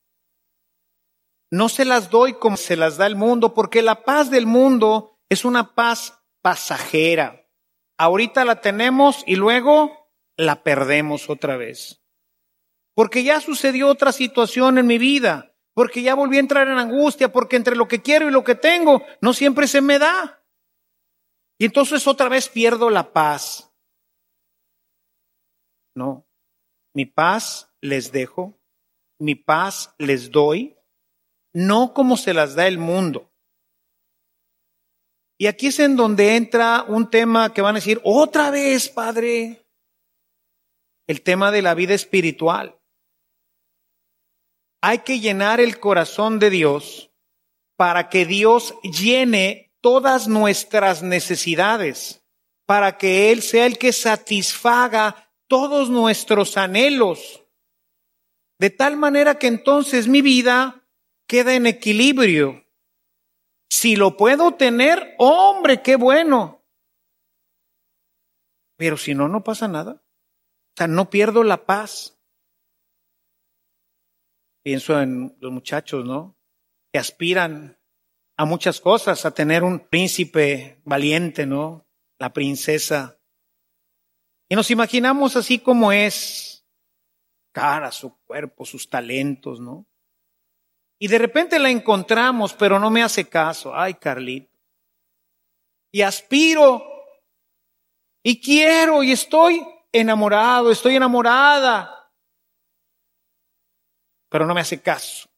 No 1.50 1.68
se 1.68 1.84
las 1.84 2.10
doy 2.10 2.34
como 2.38 2.56
se 2.56 2.76
las 2.76 2.96
da 2.96 3.06
el 3.06 3.16
mundo, 3.16 3.52
porque 3.52 3.82
la 3.82 4.02
paz 4.02 4.30
del 4.30 4.46
mundo 4.46 5.15
es 5.28 5.44
una 5.44 5.74
paz 5.74 6.22
pasajera. 6.42 7.48
Ahorita 7.98 8.44
la 8.44 8.60
tenemos 8.60 9.24
y 9.26 9.36
luego 9.36 10.10
la 10.36 10.62
perdemos 10.62 11.30
otra 11.30 11.56
vez. 11.56 12.02
Porque 12.94 13.24
ya 13.24 13.40
sucedió 13.40 13.88
otra 13.88 14.12
situación 14.12 14.78
en 14.78 14.86
mi 14.86 14.98
vida, 14.98 15.54
porque 15.74 16.02
ya 16.02 16.14
volví 16.14 16.36
a 16.36 16.40
entrar 16.40 16.68
en 16.68 16.78
angustia, 16.78 17.32
porque 17.32 17.56
entre 17.56 17.76
lo 17.76 17.88
que 17.88 18.02
quiero 18.02 18.28
y 18.28 18.32
lo 18.32 18.44
que 18.44 18.54
tengo 18.54 19.02
no 19.20 19.32
siempre 19.32 19.66
se 19.66 19.80
me 19.80 19.98
da. 19.98 20.42
Y 21.58 21.66
entonces 21.66 22.06
otra 22.06 22.28
vez 22.28 22.48
pierdo 22.48 22.90
la 22.90 23.12
paz. 23.12 23.72
No, 25.94 26.26
mi 26.94 27.06
paz 27.06 27.72
les 27.80 28.12
dejo, 28.12 28.58
mi 29.18 29.34
paz 29.34 29.94
les 29.98 30.30
doy, 30.30 30.76
no 31.54 31.94
como 31.94 32.16
se 32.16 32.34
las 32.34 32.54
da 32.54 32.66
el 32.66 32.78
mundo. 32.78 33.25
Y 35.38 35.46
aquí 35.46 35.66
es 35.68 35.78
en 35.78 35.96
donde 35.96 36.36
entra 36.36 36.84
un 36.88 37.10
tema 37.10 37.52
que 37.52 37.62
van 37.62 37.76
a 37.76 37.78
decir, 37.78 38.00
otra 38.04 38.50
vez, 38.50 38.88
Padre, 38.88 39.66
el 41.06 41.22
tema 41.22 41.50
de 41.50 41.62
la 41.62 41.74
vida 41.74 41.94
espiritual. 41.94 42.78
Hay 44.82 45.00
que 45.00 45.20
llenar 45.20 45.60
el 45.60 45.78
corazón 45.78 46.38
de 46.38 46.50
Dios 46.50 47.10
para 47.76 48.08
que 48.08 48.24
Dios 48.24 48.74
llene 48.82 49.74
todas 49.80 50.26
nuestras 50.26 51.02
necesidades, 51.02 52.22
para 52.64 52.96
que 52.96 53.30
Él 53.30 53.42
sea 53.42 53.66
el 53.66 53.78
que 53.78 53.92
satisfaga 53.92 55.30
todos 55.48 55.90
nuestros 55.90 56.56
anhelos, 56.56 57.44
de 58.58 58.70
tal 58.70 58.96
manera 58.96 59.38
que 59.38 59.46
entonces 59.46 60.08
mi 60.08 60.22
vida 60.22 60.88
queda 61.28 61.54
en 61.54 61.66
equilibrio. 61.66 62.65
Si 63.70 63.96
lo 63.96 64.16
puedo 64.16 64.54
tener, 64.54 65.14
hombre, 65.18 65.82
qué 65.82 65.96
bueno. 65.96 66.64
Pero 68.76 68.96
si 68.96 69.14
no, 69.14 69.28
no 69.28 69.42
pasa 69.42 69.68
nada. 69.68 69.92
O 69.92 70.76
sea, 70.76 70.86
no 70.86 71.10
pierdo 71.10 71.42
la 71.42 71.64
paz. 71.66 72.18
Pienso 74.62 75.00
en 75.00 75.36
los 75.40 75.52
muchachos, 75.52 76.04
¿no? 76.04 76.36
Que 76.92 76.98
aspiran 76.98 77.78
a 78.36 78.44
muchas 78.44 78.80
cosas, 78.80 79.24
a 79.24 79.32
tener 79.32 79.64
un 79.64 79.88
príncipe 79.88 80.80
valiente, 80.84 81.46
¿no? 81.46 81.88
La 82.18 82.32
princesa. 82.32 83.18
Y 84.48 84.54
nos 84.54 84.70
imaginamos 84.70 85.36
así 85.36 85.58
como 85.58 85.92
es, 85.92 86.66
cara, 87.52 87.90
su 87.90 88.16
cuerpo, 88.24 88.64
sus 88.64 88.88
talentos, 88.90 89.60
¿no? 89.60 89.86
Y 90.98 91.08
de 91.08 91.18
repente 91.18 91.58
la 91.58 91.70
encontramos, 91.70 92.54
pero 92.54 92.78
no 92.78 92.90
me 92.90 93.02
hace 93.02 93.28
caso. 93.28 93.74
Ay, 93.74 93.94
Carlito. 93.94 94.50
Y 95.92 96.02
aspiro, 96.02 96.82
y 98.22 98.40
quiero, 98.40 99.02
y 99.02 99.12
estoy 99.12 99.64
enamorado, 99.92 100.70
estoy 100.70 100.96
enamorada, 100.96 102.12
pero 104.28 104.46
no 104.46 104.54
me 104.54 104.60
hace 104.60 104.80
caso. 104.82 105.28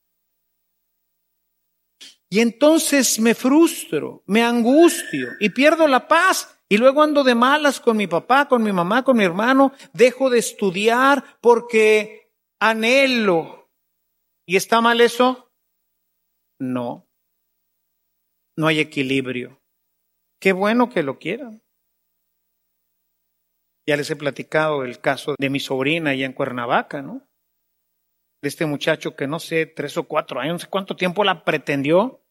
Y 2.31 2.41
entonces 2.41 3.19
me 3.21 3.35
frustro, 3.35 4.23
me 4.27 4.43
angustio 4.43 5.29
y 5.41 5.51
pierdo 5.51 5.87
la 5.87 6.09
paz. 6.09 6.55
Y 6.69 6.77
luego 6.77 7.03
ando 7.03 7.25
de 7.25 7.35
malas 7.35 7.81
con 7.81 7.97
mi 7.97 8.07
papá, 8.07 8.47
con 8.47 8.63
mi 8.63 8.73
mamá, 8.73 9.03
con 9.03 9.17
mi 9.17 9.25
hermano. 9.25 9.73
Dejo 9.95 10.29
de 10.29 10.39
estudiar 10.39 11.39
porque 11.41 12.33
anhelo. 12.61 13.71
¿Y 14.45 14.57
está 14.57 14.81
mal 14.83 15.01
eso? 15.01 15.48
No. 16.61 17.09
No 18.57 18.67
hay 18.67 18.81
equilibrio. 18.81 19.61
Qué 20.41 20.53
bueno 20.53 20.91
que 20.91 21.03
lo 21.03 21.19
quieran. 21.19 21.63
Ya 23.87 23.97
les 23.97 24.11
he 24.11 24.17
platicado 24.17 24.85
el 24.85 25.01
caso 25.01 25.35
de 25.39 25.51
mi 25.51 25.61
sobrina 25.61 26.11
allá 26.11 26.27
en 26.27 26.33
Cuernavaca, 26.33 27.01
¿no? 27.01 27.27
De 28.43 28.49
este 28.49 28.67
muchacho 28.67 29.17
que 29.17 29.27
no 29.27 29.41
sé, 29.41 29.67
tres 29.67 29.97
o 29.97 30.07
cuatro 30.07 30.41
años, 30.41 30.55
no 30.55 30.59
sé 30.59 30.69
cuánto 30.69 30.95
tiempo 30.95 31.25
la 31.25 31.45
pretendió 31.45 32.23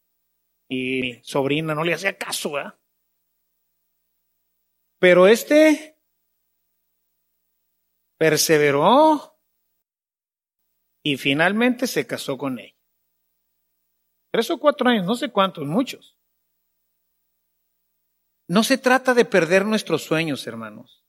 y 0.70 1.00
mi 1.00 1.20
sobrina 1.24 1.74
no 1.74 1.82
le 1.82 1.94
hacía 1.94 2.16
caso, 2.16 2.52
¿verdad? 2.52 2.78
Pero 5.00 5.26
este 5.26 5.96
perseveró 8.18 9.38
y 11.04 11.16
finalmente 11.16 11.86
se 11.86 12.06
casó 12.06 12.36
con 12.36 12.58
ella. 12.58 12.77
Tres 14.30 14.50
o 14.50 14.58
cuatro 14.58 14.88
años, 14.88 15.06
no 15.06 15.14
sé 15.14 15.30
cuántos, 15.30 15.64
muchos. 15.66 16.18
No 18.48 18.62
se 18.62 18.78
trata 18.78 19.14
de 19.14 19.24
perder 19.24 19.66
nuestros 19.66 20.02
sueños, 20.02 20.46
hermanos. 20.46 21.04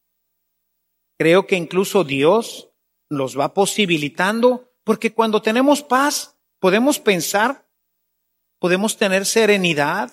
Creo 1.17 1.47
que 1.47 1.55
incluso 1.55 2.03
Dios 2.03 2.69
los 3.09 3.38
va 3.38 3.53
posibilitando 3.53 4.71
porque 4.83 5.13
cuando 5.13 5.41
tenemos 5.41 5.83
paz 5.83 6.38
podemos 6.59 6.99
pensar, 6.99 7.69
podemos 8.59 8.97
tener 8.97 9.25
serenidad, 9.25 10.11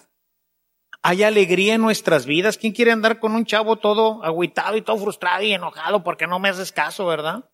hay 1.03 1.23
alegría 1.23 1.75
en 1.75 1.83
nuestras 1.83 2.27
vidas. 2.27 2.59
¿Quién 2.59 2.73
quiere 2.73 2.93
andar 2.93 3.21
con 3.21 3.33
un 3.35 3.45
chavo 3.45 3.77
todo 3.77 4.23
agüitado 4.25 4.77
y 4.77 4.83
todo 4.83 4.99
frustrado 4.99 5.43
y 5.43 5.53
enojado 5.53 6.03
porque 6.03 6.27
no 6.27 6.39
me 6.39 6.49
haces 6.49 6.73
caso, 6.73 7.07
verdad? 7.07 7.49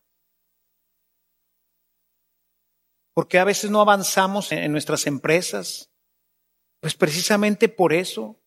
Porque 3.13 3.39
a 3.39 3.43
veces 3.43 3.69
no 3.69 3.81
avanzamos 3.81 4.51
en 4.51 4.71
nuestras 4.71 5.05
empresas? 5.07 5.91
Pues 6.81 6.95
precisamente 6.95 7.69
por 7.69 7.93
eso, 7.93 8.41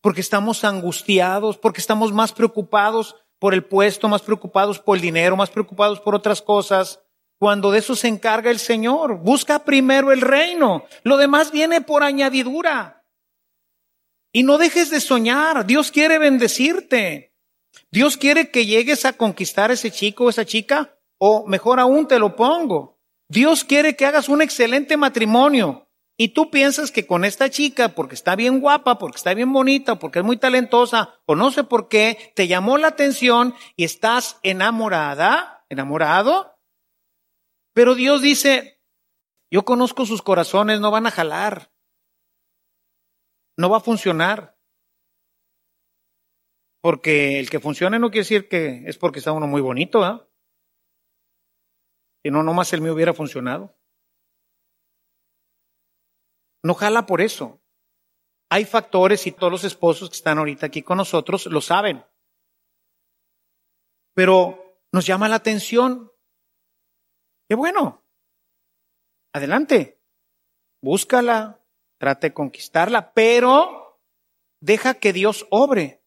porque 0.00 0.20
estamos 0.20 0.64
angustiados, 0.64 1.58
porque 1.58 1.80
estamos 1.80 2.12
más 2.12 2.32
preocupados 2.32 3.16
por 3.38 3.54
el 3.54 3.64
puesto, 3.64 4.08
más 4.08 4.22
preocupados 4.22 4.78
por 4.78 4.96
el 4.96 5.02
dinero, 5.02 5.36
más 5.36 5.50
preocupados 5.50 6.00
por 6.00 6.14
otras 6.14 6.42
cosas, 6.42 7.00
cuando 7.38 7.70
de 7.70 7.78
eso 7.78 7.96
se 7.96 8.08
encarga 8.08 8.50
el 8.50 8.58
Señor. 8.58 9.16
Busca 9.22 9.64
primero 9.64 10.12
el 10.12 10.20
reino, 10.20 10.84
lo 11.02 11.16
demás 11.16 11.50
viene 11.50 11.80
por 11.80 12.02
añadidura. 12.02 13.06
Y 14.32 14.42
no 14.42 14.58
dejes 14.58 14.90
de 14.90 15.00
soñar, 15.00 15.66
Dios 15.66 15.90
quiere 15.90 16.18
bendecirte. 16.18 17.34
Dios 17.90 18.16
quiere 18.16 18.50
que 18.50 18.66
llegues 18.66 19.04
a 19.04 19.14
conquistar 19.14 19.70
ese 19.70 19.90
chico 19.90 20.24
o 20.24 20.30
esa 20.30 20.44
chica, 20.44 20.96
o 21.18 21.46
mejor 21.46 21.80
aún 21.80 22.06
te 22.06 22.18
lo 22.18 22.36
pongo. 22.36 22.99
Dios 23.30 23.62
quiere 23.62 23.94
que 23.94 24.06
hagas 24.06 24.28
un 24.28 24.42
excelente 24.42 24.96
matrimonio. 24.96 25.88
Y 26.16 26.30
tú 26.30 26.50
piensas 26.50 26.90
que 26.90 27.06
con 27.06 27.24
esta 27.24 27.48
chica, 27.48 27.90
porque 27.90 28.16
está 28.16 28.34
bien 28.34 28.60
guapa, 28.60 28.98
porque 28.98 29.16
está 29.16 29.32
bien 29.34 29.52
bonita, 29.52 30.00
porque 30.00 30.18
es 30.18 30.24
muy 30.24 30.36
talentosa, 30.36 31.20
o 31.24 31.36
no 31.36 31.50
sé 31.52 31.62
por 31.62 31.88
qué, 31.88 32.32
te 32.34 32.48
llamó 32.48 32.76
la 32.76 32.88
atención 32.88 33.54
y 33.76 33.84
estás 33.84 34.38
enamorada, 34.42 35.64
enamorado. 35.70 36.58
Pero 37.72 37.94
Dios 37.94 38.20
dice, 38.20 38.82
yo 39.48 39.64
conozco 39.64 40.04
sus 40.06 40.22
corazones, 40.22 40.80
no 40.80 40.90
van 40.90 41.06
a 41.06 41.12
jalar. 41.12 41.72
No 43.56 43.70
va 43.70 43.76
a 43.76 43.80
funcionar. 43.80 44.58
Porque 46.82 47.38
el 47.38 47.48
que 47.48 47.60
funcione 47.60 48.00
no 48.00 48.10
quiere 48.10 48.24
decir 48.24 48.48
que 48.48 48.82
es 48.86 48.98
porque 48.98 49.20
está 49.20 49.30
uno 49.30 49.46
muy 49.46 49.60
bonito, 49.60 50.02
¿ah? 50.02 50.29
Si 52.22 52.30
no, 52.30 52.42
nomás 52.42 52.72
el 52.72 52.80
mío 52.82 52.94
hubiera 52.94 53.14
funcionado. 53.14 53.74
No 56.62 56.74
jala 56.74 57.06
por 57.06 57.20
eso. 57.20 57.62
Hay 58.50 58.64
factores 58.64 59.26
y 59.26 59.32
todos 59.32 59.50
los 59.50 59.64
esposos 59.64 60.10
que 60.10 60.16
están 60.16 60.38
ahorita 60.38 60.66
aquí 60.66 60.82
con 60.82 60.98
nosotros 60.98 61.46
lo 61.46 61.60
saben. 61.60 62.04
Pero 64.14 64.76
nos 64.92 65.06
llama 65.06 65.28
la 65.28 65.36
atención. 65.36 66.12
Qué 67.48 67.54
bueno. 67.54 68.04
Adelante. 69.32 70.02
Búscala, 70.82 71.64
trate 71.98 72.28
de 72.28 72.34
conquistarla, 72.34 73.12
pero 73.12 74.00
deja 74.60 74.94
que 74.94 75.12
Dios 75.12 75.46
obre. 75.50 76.02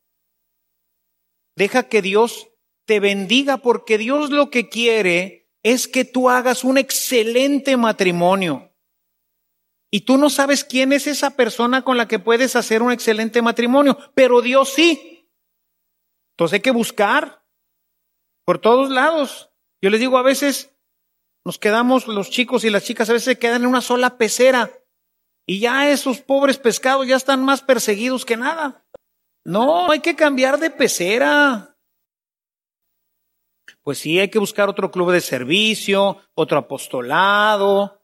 Deja 1.55 1.87
que 1.87 2.01
Dios 2.01 2.49
te 2.85 2.99
bendiga 2.99 3.57
porque 3.57 3.97
Dios 3.97 4.31
lo 4.31 4.49
que 4.49 4.69
quiere 4.69 5.42
es 5.63 5.87
que 5.87 6.05
tú 6.05 6.29
hagas 6.29 6.63
un 6.63 6.77
excelente 6.77 7.77
matrimonio. 7.77 8.71
Y 9.89 10.01
tú 10.01 10.17
no 10.17 10.29
sabes 10.29 10.63
quién 10.63 10.91
es 10.91 11.07
esa 11.07 11.35
persona 11.35 11.83
con 11.83 11.97
la 11.97 12.07
que 12.07 12.19
puedes 12.19 12.55
hacer 12.55 12.81
un 12.81 12.91
excelente 12.91 13.41
matrimonio, 13.41 13.97
pero 14.13 14.41
Dios 14.41 14.73
sí. 14.73 15.29
Entonces 16.33 16.55
hay 16.55 16.61
que 16.61 16.71
buscar 16.71 17.45
por 18.45 18.59
todos 18.59 18.89
lados. 18.89 19.51
Yo 19.81 19.89
les 19.89 19.99
digo, 19.99 20.17
a 20.17 20.23
veces 20.23 20.75
nos 21.45 21.59
quedamos, 21.59 22.07
los 22.07 22.29
chicos 22.29 22.63
y 22.63 22.69
las 22.69 22.83
chicas 22.83 23.09
a 23.09 23.13
veces 23.13 23.25
se 23.25 23.39
quedan 23.39 23.61
en 23.61 23.67
una 23.67 23.81
sola 23.81 24.17
pecera 24.17 24.71
y 25.45 25.59
ya 25.59 25.89
esos 25.89 26.21
pobres 26.21 26.57
pescados 26.57 27.07
ya 27.07 27.15
están 27.15 27.43
más 27.43 27.61
perseguidos 27.61 28.25
que 28.25 28.37
nada. 28.37 28.85
No, 29.45 29.91
hay 29.91 29.99
que 29.99 30.15
cambiar 30.15 30.57
de 30.57 30.69
pecera. 30.69 31.72
Pues 33.83 33.99
sí, 33.99 34.19
hay 34.19 34.29
que 34.29 34.39
buscar 34.39 34.69
otro 34.69 34.89
club 34.89 35.11
de 35.11 35.21
servicio, 35.21 36.17
otro 36.33 36.57
apostolado, 36.57 38.01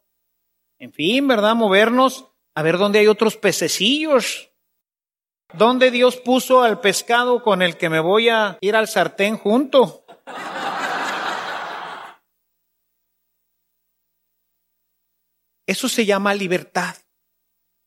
en 0.78 0.92
fin, 0.92 1.26
¿verdad? 1.26 1.54
Movernos 1.54 2.26
a 2.54 2.62
ver 2.62 2.78
dónde 2.78 2.98
hay 2.98 3.06
otros 3.06 3.36
pececillos. 3.36 4.50
¿Dónde 5.52 5.90
Dios 5.90 6.16
puso 6.16 6.62
al 6.62 6.80
pescado 6.80 7.42
con 7.42 7.60
el 7.60 7.76
que 7.76 7.90
me 7.90 8.00
voy 8.00 8.28
a 8.28 8.56
ir 8.60 8.76
al 8.76 8.86
sartén 8.86 9.36
junto? 9.36 10.04
Eso 15.66 15.88
se 15.88 16.06
llama 16.06 16.34
libertad. 16.34 16.96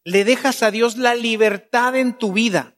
Le 0.05 0.23
dejas 0.23 0.63
a 0.63 0.71
Dios 0.71 0.97
la 0.97 1.15
libertad 1.15 1.95
en 1.95 2.17
tu 2.17 2.33
vida. 2.33 2.77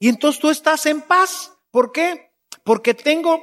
Y 0.00 0.08
entonces 0.08 0.40
tú 0.40 0.50
estás 0.50 0.86
en 0.86 1.02
paz. 1.02 1.56
¿Por 1.70 1.92
qué? 1.92 2.32
Porque 2.64 2.94
tengo, 2.94 3.42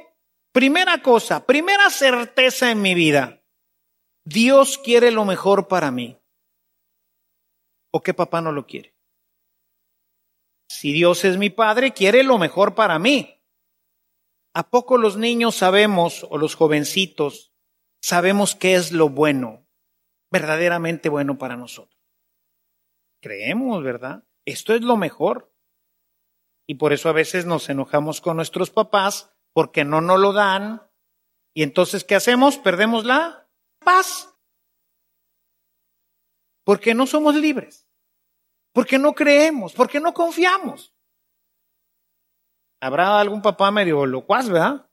primera 0.52 1.02
cosa, 1.02 1.46
primera 1.46 1.90
certeza 1.90 2.70
en 2.70 2.82
mi 2.82 2.94
vida. 2.94 3.42
Dios 4.24 4.78
quiere 4.78 5.10
lo 5.10 5.24
mejor 5.24 5.66
para 5.66 5.90
mí. 5.90 6.18
¿O 7.90 8.02
que 8.02 8.14
papá 8.14 8.40
no 8.40 8.52
lo 8.52 8.66
quiere? 8.66 8.94
Si 10.68 10.92
Dios 10.92 11.24
es 11.24 11.36
mi 11.36 11.50
padre, 11.50 11.92
quiere 11.92 12.22
lo 12.22 12.38
mejor 12.38 12.74
para 12.74 12.98
mí. 12.98 13.42
¿A 14.54 14.70
poco 14.70 14.96
los 14.96 15.16
niños 15.16 15.56
sabemos, 15.56 16.26
o 16.30 16.38
los 16.38 16.54
jovencitos, 16.54 17.52
sabemos 18.00 18.54
qué 18.54 18.74
es 18.74 18.92
lo 18.92 19.08
bueno, 19.08 19.66
verdaderamente 20.30 21.08
bueno 21.08 21.38
para 21.38 21.56
nosotros? 21.56 22.00
Creemos, 23.20 23.82
¿verdad? 23.82 24.24
Esto 24.44 24.74
es 24.74 24.82
lo 24.82 24.96
mejor. 24.96 25.54
Y 26.66 26.76
por 26.76 26.92
eso 26.92 27.08
a 27.08 27.12
veces 27.12 27.44
nos 27.44 27.68
enojamos 27.68 28.20
con 28.20 28.36
nuestros 28.36 28.70
papás 28.70 29.31
porque 29.52 29.84
no 29.84 30.00
nos 30.00 30.18
lo 30.18 30.32
dan. 30.32 30.82
Y 31.54 31.62
entonces, 31.62 32.04
¿qué 32.04 32.14
hacemos? 32.14 32.58
Perdemos 32.58 33.04
la 33.04 33.48
paz. 33.78 34.34
Porque 36.64 36.94
no 36.94 37.06
somos 37.06 37.34
libres. 37.34 37.88
Porque 38.72 38.98
no 38.98 39.14
creemos. 39.14 39.72
Porque 39.74 40.00
no 40.00 40.14
confiamos. 40.14 40.94
Habrá 42.80 43.20
algún 43.20 43.42
papá 43.42 43.70
medio 43.70 44.06
locuaz, 44.06 44.48
¿verdad? 44.48 44.88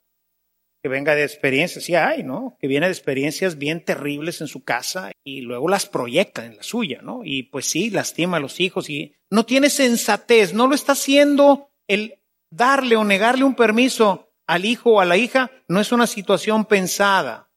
Que 0.82 0.88
venga 0.88 1.14
de 1.14 1.24
experiencias, 1.24 1.84
sí 1.84 1.94
hay, 1.94 2.22
¿no? 2.22 2.56
Que 2.60 2.68
viene 2.68 2.86
de 2.86 2.92
experiencias 2.92 3.58
bien 3.58 3.84
terribles 3.84 4.40
en 4.40 4.46
su 4.46 4.64
casa 4.64 5.10
y 5.24 5.40
luego 5.40 5.68
las 5.68 5.86
proyecta 5.86 6.46
en 6.46 6.56
la 6.56 6.62
suya, 6.62 7.00
¿no? 7.02 7.22
Y 7.24 7.42
pues 7.44 7.66
sí, 7.66 7.90
lastima 7.90 8.36
a 8.36 8.40
los 8.40 8.60
hijos 8.60 8.88
y 8.88 9.14
no 9.28 9.44
tiene 9.44 9.70
sensatez, 9.70 10.54
no 10.54 10.68
lo 10.68 10.74
está 10.74 10.92
haciendo 10.92 11.72
el 11.88 12.20
darle 12.50 12.96
o 12.96 13.04
negarle 13.04 13.44
un 13.44 13.56
permiso 13.56 14.29
al 14.50 14.64
hijo 14.64 14.90
o 14.90 15.00
a 15.00 15.04
la 15.04 15.16
hija, 15.16 15.52
no 15.68 15.78
es 15.78 15.92
una 15.92 16.08
situación 16.08 16.64
pensada, 16.64 17.52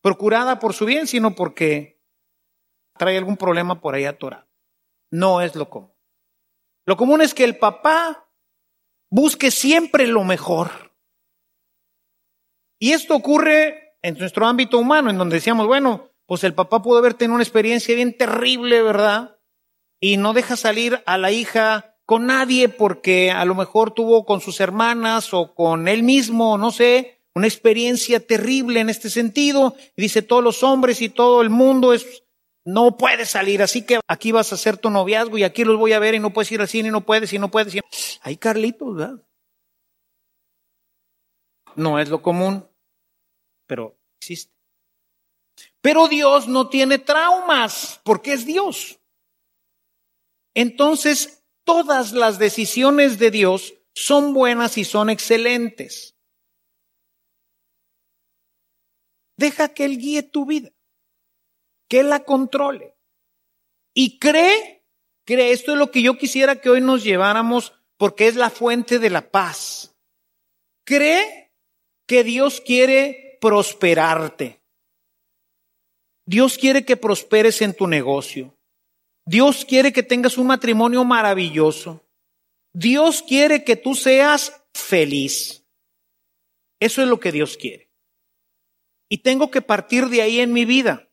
procurada 0.00 0.60
por 0.60 0.74
su 0.74 0.84
bien, 0.84 1.08
sino 1.08 1.34
porque 1.34 2.00
trae 2.96 3.18
algún 3.18 3.36
problema 3.36 3.80
por 3.80 3.96
ahí 3.96 4.04
atorado. 4.04 4.48
No 5.10 5.40
es 5.40 5.56
lo 5.56 5.68
común. 5.68 5.92
Lo 6.86 6.96
común 6.96 7.20
es 7.20 7.34
que 7.34 7.42
el 7.42 7.58
papá 7.58 8.30
busque 9.10 9.50
siempre 9.50 10.06
lo 10.06 10.22
mejor. 10.22 10.94
Y 12.78 12.92
esto 12.92 13.16
ocurre 13.16 13.96
en 14.00 14.16
nuestro 14.16 14.46
ámbito 14.46 14.78
humano, 14.78 15.10
en 15.10 15.18
donde 15.18 15.34
decíamos, 15.34 15.66
bueno, 15.66 16.12
pues 16.26 16.44
el 16.44 16.54
papá 16.54 16.80
pudo 16.80 16.98
haber 16.98 17.14
tenido 17.14 17.34
una 17.34 17.42
experiencia 17.42 17.96
bien 17.96 18.16
terrible, 18.16 18.82
¿verdad? 18.82 19.36
Y 20.00 20.16
no 20.16 20.32
deja 20.32 20.56
salir 20.56 21.02
a 21.06 21.18
la 21.18 21.32
hija 21.32 21.89
con 22.10 22.26
nadie 22.26 22.68
porque 22.68 23.30
a 23.30 23.44
lo 23.44 23.54
mejor 23.54 23.92
tuvo 23.92 24.26
con 24.26 24.40
sus 24.40 24.58
hermanas 24.58 25.32
o 25.32 25.54
con 25.54 25.86
él 25.86 26.02
mismo, 26.02 26.58
no 26.58 26.72
sé, 26.72 27.20
una 27.36 27.46
experiencia 27.46 28.18
terrible 28.18 28.80
en 28.80 28.90
este 28.90 29.08
sentido. 29.10 29.76
Y 29.94 30.02
dice, 30.02 30.20
todos 30.20 30.42
los 30.42 30.64
hombres 30.64 31.02
y 31.02 31.08
todo 31.08 31.40
el 31.40 31.50
mundo 31.50 31.92
es, 31.92 32.24
no 32.64 32.96
puede 32.96 33.26
salir, 33.26 33.62
así 33.62 33.86
que 33.86 34.00
aquí 34.08 34.32
vas 34.32 34.50
a 34.50 34.56
hacer 34.56 34.76
tu 34.76 34.90
noviazgo 34.90 35.38
y 35.38 35.44
aquí 35.44 35.62
los 35.62 35.78
voy 35.78 35.92
a 35.92 36.00
ver 36.00 36.16
y 36.16 36.18
no 36.18 36.32
puedes 36.32 36.50
ir 36.50 36.60
al 36.60 36.66
cine 36.66 36.88
y 36.88 36.90
no 36.90 37.02
puedes 37.02 37.32
y 37.32 37.38
no 37.38 37.48
puedes. 37.48 37.76
Ir. 37.76 37.84
Hay 38.22 38.36
Carlitos, 38.38 38.96
¿verdad? 38.96 39.24
No 41.76 42.00
es 42.00 42.08
lo 42.08 42.22
común, 42.22 42.68
pero 43.68 43.96
existe. 44.20 44.52
Pero 45.80 46.08
Dios 46.08 46.48
no 46.48 46.68
tiene 46.68 46.98
traumas, 46.98 48.00
porque 48.02 48.32
es 48.32 48.46
Dios. 48.46 48.98
Entonces, 50.54 51.39
todas 51.70 52.10
las 52.10 52.40
decisiones 52.40 53.20
de 53.20 53.30
Dios 53.30 53.74
son 53.94 54.34
buenas 54.34 54.76
y 54.76 54.84
son 54.84 55.08
excelentes. 55.08 56.16
Deja 59.36 59.68
que 59.68 59.84
Él 59.84 59.98
guíe 59.98 60.24
tu 60.24 60.46
vida, 60.46 60.72
que 61.88 62.00
Él 62.00 62.08
la 62.08 62.24
controle. 62.24 62.96
Y 63.94 64.18
cree, 64.18 64.84
cree, 65.24 65.52
esto 65.52 65.70
es 65.70 65.78
lo 65.78 65.92
que 65.92 66.02
yo 66.02 66.18
quisiera 66.18 66.60
que 66.60 66.70
hoy 66.70 66.80
nos 66.80 67.04
lleváramos 67.04 67.72
porque 67.96 68.26
es 68.26 68.34
la 68.34 68.50
fuente 68.50 68.98
de 68.98 69.10
la 69.10 69.30
paz. 69.30 69.96
Cree 70.84 71.52
que 72.08 72.24
Dios 72.24 72.60
quiere 72.60 73.38
prosperarte. 73.40 74.60
Dios 76.26 76.58
quiere 76.58 76.84
que 76.84 76.96
prosperes 76.96 77.62
en 77.62 77.76
tu 77.76 77.86
negocio. 77.86 78.59
Dios 79.26 79.64
quiere 79.64 79.92
que 79.92 80.02
tengas 80.02 80.38
un 80.38 80.46
matrimonio 80.46 81.04
maravilloso. 81.04 82.06
Dios 82.72 83.22
quiere 83.22 83.64
que 83.64 83.76
tú 83.76 83.94
seas 83.94 84.64
feliz. 84.72 85.66
Eso 86.80 87.02
es 87.02 87.08
lo 87.08 87.20
que 87.20 87.32
Dios 87.32 87.56
quiere. 87.56 87.90
Y 89.08 89.18
tengo 89.18 89.50
que 89.50 89.60
partir 89.60 90.08
de 90.08 90.22
ahí 90.22 90.40
en 90.40 90.52
mi 90.52 90.64
vida, 90.64 91.10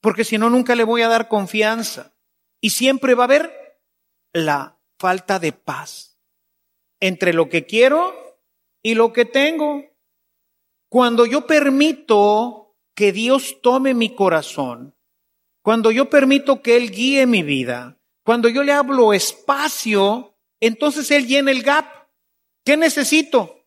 porque 0.00 0.24
si 0.24 0.38
no, 0.38 0.50
nunca 0.50 0.74
le 0.74 0.84
voy 0.84 1.02
a 1.02 1.08
dar 1.08 1.28
confianza. 1.28 2.16
Y 2.60 2.70
siempre 2.70 3.14
va 3.14 3.24
a 3.24 3.26
haber 3.26 3.80
la 4.32 4.80
falta 4.98 5.38
de 5.38 5.52
paz 5.52 6.18
entre 7.00 7.32
lo 7.32 7.48
que 7.48 7.64
quiero 7.64 8.40
y 8.82 8.94
lo 8.94 9.12
que 9.12 9.24
tengo. 9.24 9.84
Cuando 10.88 11.26
yo 11.26 11.46
permito 11.46 12.76
que 12.94 13.12
Dios 13.12 13.60
tome 13.62 13.94
mi 13.94 14.14
corazón, 14.14 14.95
cuando 15.66 15.90
yo 15.90 16.08
permito 16.08 16.62
que 16.62 16.76
Él 16.76 16.92
guíe 16.92 17.26
mi 17.26 17.42
vida, 17.42 17.98
cuando 18.24 18.48
yo 18.48 18.62
le 18.62 18.70
hablo 18.70 19.12
espacio, 19.12 20.38
entonces 20.60 21.10
Él 21.10 21.26
llena 21.26 21.50
el 21.50 21.64
gap. 21.64 22.08
¿Qué 22.64 22.76
necesito? 22.76 23.64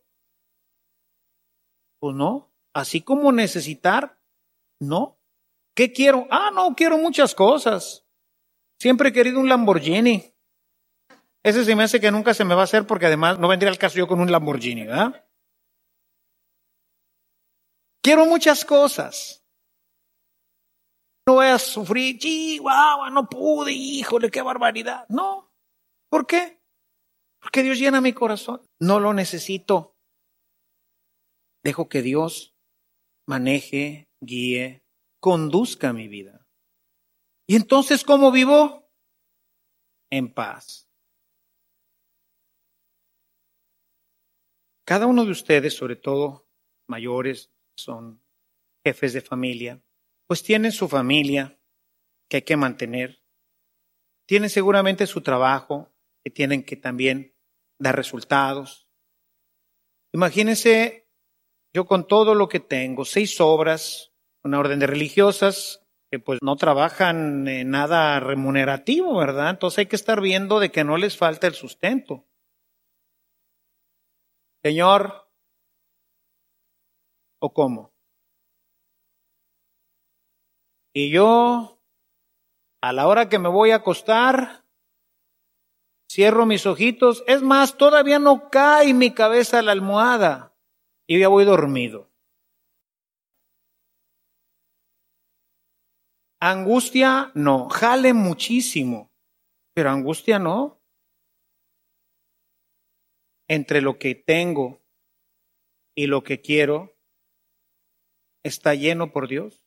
Pues 1.98 2.16
no, 2.16 2.54
así 2.72 3.02
como 3.02 3.32
necesitar, 3.32 4.18
no. 4.80 5.20
¿Qué 5.76 5.92
quiero? 5.92 6.26
Ah, 6.30 6.50
no, 6.54 6.74
quiero 6.74 6.96
muchas 6.96 7.34
cosas. 7.34 8.06
Siempre 8.78 9.10
he 9.10 9.12
querido 9.12 9.38
un 9.38 9.50
Lamborghini. 9.50 10.32
Ese 11.42 11.66
se 11.66 11.76
me 11.76 11.82
hace 11.82 12.00
que 12.00 12.10
nunca 12.10 12.32
se 12.32 12.46
me 12.46 12.54
va 12.54 12.62
a 12.62 12.64
hacer 12.64 12.86
porque 12.86 13.08
además 13.08 13.38
no 13.38 13.46
vendría 13.46 13.70
al 13.70 13.76
caso 13.76 13.98
yo 13.98 14.08
con 14.08 14.20
un 14.20 14.32
Lamborghini, 14.32 14.86
¿verdad? 14.86 15.28
Quiero 18.02 18.24
muchas 18.24 18.64
cosas 18.64 19.39
no 21.30 21.34
voy 21.36 21.46
a 21.46 21.60
sufrir, 21.60 22.18
chihuahua, 22.18 23.08
no 23.10 23.28
pude, 23.28 23.72
híjole, 23.72 24.32
qué 24.32 24.42
barbaridad. 24.42 25.06
No. 25.08 25.52
¿Por 26.08 26.26
qué? 26.26 26.60
Porque 27.40 27.62
Dios 27.62 27.78
llena 27.78 28.00
mi 28.00 28.12
corazón. 28.12 28.62
No 28.80 28.98
lo 28.98 29.14
necesito. 29.14 29.96
Dejo 31.62 31.88
que 31.88 32.02
Dios 32.02 32.56
maneje, 33.28 34.10
guíe, 34.20 34.84
conduzca 35.20 35.92
mi 35.92 36.08
vida. 36.08 36.48
Y 37.46 37.54
entonces, 37.54 38.02
¿cómo 38.02 38.32
vivo? 38.32 38.90
En 40.10 40.34
paz. 40.34 40.90
Cada 44.84 45.06
uno 45.06 45.24
de 45.24 45.30
ustedes, 45.30 45.76
sobre 45.76 45.94
todo 45.94 46.48
mayores, 46.88 47.52
son 47.76 48.20
jefes 48.84 49.12
de 49.12 49.20
familia, 49.20 49.80
pues 50.30 50.44
tienen 50.44 50.70
su 50.70 50.86
familia 50.86 51.58
que 52.28 52.36
hay 52.36 52.42
que 52.42 52.56
mantener, 52.56 53.20
tienen 54.28 54.48
seguramente 54.48 55.08
su 55.08 55.22
trabajo 55.22 55.92
que 56.22 56.30
tienen 56.30 56.62
que 56.62 56.76
también 56.76 57.34
dar 57.80 57.96
resultados. 57.96 58.88
Imagínense 60.12 61.10
yo 61.74 61.84
con 61.84 62.06
todo 62.06 62.36
lo 62.36 62.48
que 62.48 62.60
tengo, 62.60 63.04
seis 63.04 63.40
obras, 63.40 64.12
una 64.44 64.60
orden 64.60 64.78
de 64.78 64.86
religiosas 64.86 65.84
que 66.12 66.20
pues 66.20 66.38
no 66.44 66.54
trabajan 66.54 67.48
en 67.48 67.70
nada 67.70 68.20
remunerativo, 68.20 69.18
¿verdad? 69.18 69.50
Entonces 69.50 69.80
hay 69.80 69.86
que 69.86 69.96
estar 69.96 70.20
viendo 70.20 70.60
de 70.60 70.70
que 70.70 70.84
no 70.84 70.96
les 70.96 71.16
falta 71.16 71.48
el 71.48 71.54
sustento. 71.54 72.24
Señor, 74.62 75.28
¿o 77.40 77.52
cómo? 77.52 77.89
Y 80.92 81.10
yo, 81.10 81.80
a 82.80 82.92
la 82.92 83.06
hora 83.06 83.28
que 83.28 83.38
me 83.38 83.48
voy 83.48 83.70
a 83.70 83.76
acostar, 83.76 84.64
cierro 86.10 86.46
mis 86.46 86.66
ojitos. 86.66 87.22
Es 87.26 87.42
más, 87.42 87.76
todavía 87.76 88.18
no 88.18 88.50
cae 88.50 88.92
mi 88.94 89.12
cabeza 89.14 89.60
a 89.60 89.62
la 89.62 89.72
almohada 89.72 90.56
y 91.06 91.20
ya 91.20 91.28
voy 91.28 91.44
dormido. 91.44 92.10
Angustia 96.42 97.30
no, 97.34 97.68
jale 97.68 98.14
muchísimo, 98.14 99.12
pero 99.74 99.90
angustia 99.90 100.38
no. 100.38 100.80
Entre 103.46 103.80
lo 103.80 103.98
que 103.98 104.14
tengo 104.14 104.80
y 105.94 106.06
lo 106.06 106.22
que 106.22 106.40
quiero, 106.40 106.96
está 108.42 108.74
lleno 108.74 109.12
por 109.12 109.28
Dios. 109.28 109.59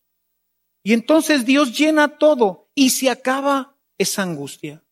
Y 0.83 0.93
entonces 0.93 1.45
Dios 1.45 1.77
llena 1.77 2.17
todo 2.17 2.69
y 2.75 2.89
se 2.89 3.09
acaba 3.09 3.77
esa 3.97 4.23
angustia. 4.23 4.83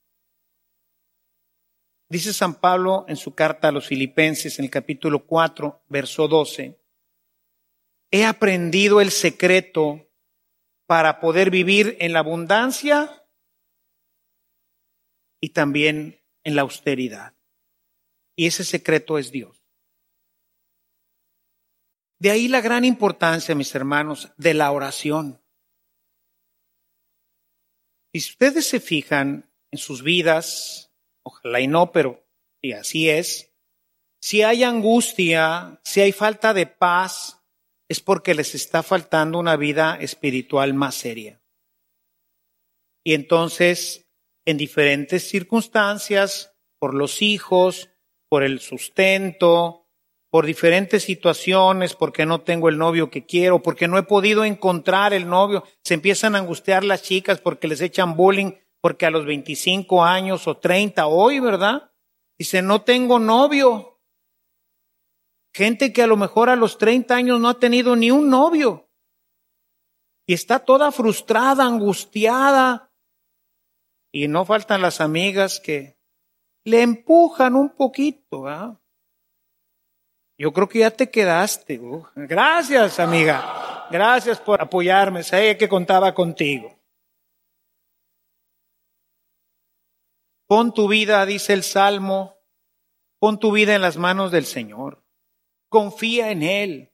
Dice 2.10 2.34
San 2.34 2.56
Pablo 2.56 3.06
en 3.08 3.18
su 3.18 3.36
carta 3.36 3.68
a 3.68 3.72
los 3.72 3.88
filipenses 3.88 4.58
en 4.58 4.66
el 4.66 4.72
capítulo 4.72 5.26
4, 5.26 5.84
verso 5.90 6.28
12, 6.28 6.82
he 8.12 8.26
aprendido 8.26 9.00
el 9.02 9.12
secreto 9.12 10.10
para 10.86 11.20
poder 11.20 11.50
vivir 11.50 11.96
en 12.00 12.14
la 12.14 12.20
abundancia 12.20 13.26
y 15.42 15.50
también 15.50 16.22
en 16.44 16.56
la 16.56 16.64
austeridad. 16.64 17.34
Y 18.36 18.48
ese 18.48 18.64
secreto 18.64 19.18
es 19.18 19.32
Dios. 19.32 19.62
De 22.20 22.30
ahí 22.30 22.48
la 22.48 22.62
gran 22.62 22.86
importancia, 22.86 23.56
mis 23.56 23.74
hermanos, 23.74 24.32
de 24.38 24.54
la 24.54 24.72
oración. 24.72 25.41
Y 28.14 28.20
si 28.22 28.32
ustedes 28.32 28.68
se 28.68 28.80
fijan 28.80 29.50
en 29.72 29.80
sus 29.80 30.04
vidas, 30.04 30.92
ojalá 31.24 31.62
y 31.62 31.68
no, 31.68 31.92
pero 31.92 32.26
si 32.62 32.74
así 32.74 33.10
es, 33.10 33.54
si 34.22 34.44
hay 34.44 34.64
angustia, 34.64 35.80
si 35.84 36.02
hay 36.02 36.12
falta 36.12 36.54
de 36.54 36.68
paz, 36.68 37.42
es 37.90 38.00
porque 38.00 38.36
les 38.36 38.56
está 38.56 38.84
faltando 38.84 39.40
una 39.40 39.56
vida 39.56 39.98
espiritual 40.00 40.74
más 40.74 40.96
seria. 40.96 41.42
Y 43.04 43.14
entonces, 43.14 44.10
en 44.46 44.58
diferentes 44.58 45.28
circunstancias, 45.28 46.54
por 46.80 46.94
los 46.94 47.22
hijos, 47.22 47.90
por 48.30 48.44
el 48.44 48.60
sustento, 48.60 49.81
por 50.32 50.46
diferentes 50.46 51.04
situaciones, 51.04 51.94
porque 51.94 52.26
no 52.26 52.40
tengo 52.40 52.70
el 52.70 52.78
novio 52.78 53.12
que 53.12 53.26
quiero, 53.26 53.62
porque 53.62 53.90
no 53.90 53.98
he 53.98 54.04
podido 54.04 54.46
encontrar 54.46 55.14
el 55.14 55.28
novio, 55.28 55.66
se 55.84 55.94
empiezan 55.94 56.36
a 56.36 56.40
angustiar 56.40 56.86
las 56.86 57.04
chicas 57.04 57.42
porque 57.42 57.68
les 57.68 57.82
echan 57.82 58.16
bullying, 58.16 58.54
porque 58.80 59.06
a 59.06 59.12
los 59.12 59.26
25 59.26 60.04
años 60.04 60.48
o 60.48 60.58
30 60.58 61.06
hoy, 61.06 61.42
¿verdad? 61.42 61.92
Dice, 62.40 62.62
no 62.62 62.82
tengo 62.82 63.20
novio. 63.20 64.00
Gente 65.54 65.92
que 65.92 66.02
a 66.02 66.08
lo 66.08 66.16
mejor 66.16 66.50
a 66.50 66.56
los 66.56 66.78
30 66.78 67.14
años 67.14 67.40
no 67.42 67.50
ha 67.50 67.60
tenido 67.60 67.98
ni 67.98 68.10
un 68.10 68.30
novio. 68.30 68.90
Y 70.26 70.34
está 70.34 70.60
toda 70.60 70.94
frustrada, 70.94 71.66
angustiada. 71.66 72.94
Y 74.14 74.30
no 74.30 74.46
faltan 74.46 74.82
las 74.82 75.02
amigas 75.02 75.60
que 75.60 76.00
le 76.64 76.84
empujan 76.84 77.56
un 77.56 77.76
poquito. 77.76 78.48
¿ah? 78.48 78.81
Yo 80.42 80.52
creo 80.52 80.68
que 80.68 80.80
ya 80.80 80.92
te 80.92 81.10
quedaste. 81.10 81.80
gracias, 82.16 83.00
amiga. 83.00 83.88
Gracias 83.92 84.40
por 84.40 84.62
apoyarme. 84.62 85.24
Sabía 85.24 85.58
que 85.58 85.70
contaba 85.70 86.14
contigo. 86.14 86.76
Pon 90.48 90.74
tu 90.74 90.88
vida, 90.88 91.26
dice 91.26 91.54
el 91.54 91.64
Salmo, 91.64 92.38
pon 93.20 93.40
tu 93.40 93.52
vida 93.52 93.76
en 93.76 93.82
las 93.82 93.98
manos 93.98 94.32
del 94.32 94.46
Señor 94.46 95.02
confía 95.72 96.32
en 96.32 96.44
Él. 96.44 96.92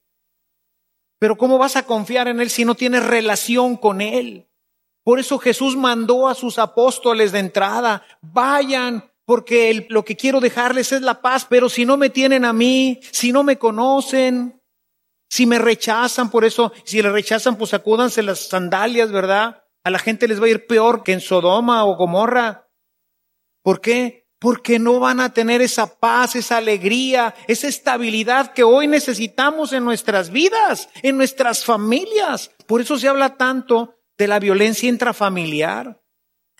Pero 1.18 1.36
¿cómo 1.36 1.58
vas 1.58 1.74
a 1.74 1.82
confiar 1.82 2.28
en 2.28 2.40
Él 2.40 2.48
si 2.48 2.64
no 2.64 2.76
tienes 2.76 3.04
relación 3.04 3.76
con 3.76 4.00
Él? 4.00 4.48
Por 5.02 5.18
eso 5.18 5.38
Jesús 5.38 5.76
mandó 5.76 6.28
a 6.28 6.34
sus 6.34 6.58
apóstoles 6.58 7.32
de 7.32 7.40
entrada, 7.40 8.04
vayan, 8.22 9.10
porque 9.28 9.84
lo 9.90 10.06
que 10.06 10.16
quiero 10.16 10.40
dejarles 10.40 10.90
es 10.90 11.02
la 11.02 11.20
paz, 11.20 11.46
pero 11.46 11.68
si 11.68 11.84
no 11.84 11.98
me 11.98 12.08
tienen 12.08 12.46
a 12.46 12.54
mí, 12.54 12.98
si 13.12 13.30
no 13.30 13.42
me 13.42 13.58
conocen, 13.58 14.62
si 15.28 15.44
me 15.44 15.58
rechazan, 15.58 16.30
por 16.30 16.46
eso, 16.46 16.72
si 16.86 17.02
le 17.02 17.12
rechazan, 17.12 17.56
pues 17.58 17.72
sacúdanse 17.72 18.22
las 18.22 18.48
sandalias, 18.48 19.12
¿verdad? 19.12 19.64
A 19.84 19.90
la 19.90 19.98
gente 19.98 20.28
les 20.28 20.40
va 20.40 20.46
a 20.46 20.48
ir 20.48 20.66
peor 20.66 21.02
que 21.02 21.12
en 21.12 21.20
Sodoma 21.20 21.84
o 21.84 21.94
Gomorra. 21.96 22.70
¿Por 23.62 23.82
qué? 23.82 24.26
porque 24.38 24.78
no 24.78 24.98
van 24.98 25.20
a 25.20 25.34
tener 25.34 25.60
esa 25.60 25.98
paz, 25.98 26.34
esa 26.36 26.56
alegría, 26.58 27.34
esa 27.48 27.66
estabilidad 27.66 28.54
que 28.54 28.62
hoy 28.62 28.86
necesitamos 28.86 29.74
en 29.74 29.84
nuestras 29.84 30.30
vidas, 30.30 30.88
en 31.02 31.18
nuestras 31.18 31.64
familias. 31.66 32.52
Por 32.66 32.80
eso 32.80 32.96
se 32.96 33.08
habla 33.08 33.36
tanto 33.36 33.96
de 34.16 34.28
la 34.28 34.38
violencia 34.38 34.88
intrafamiliar. 34.88 36.00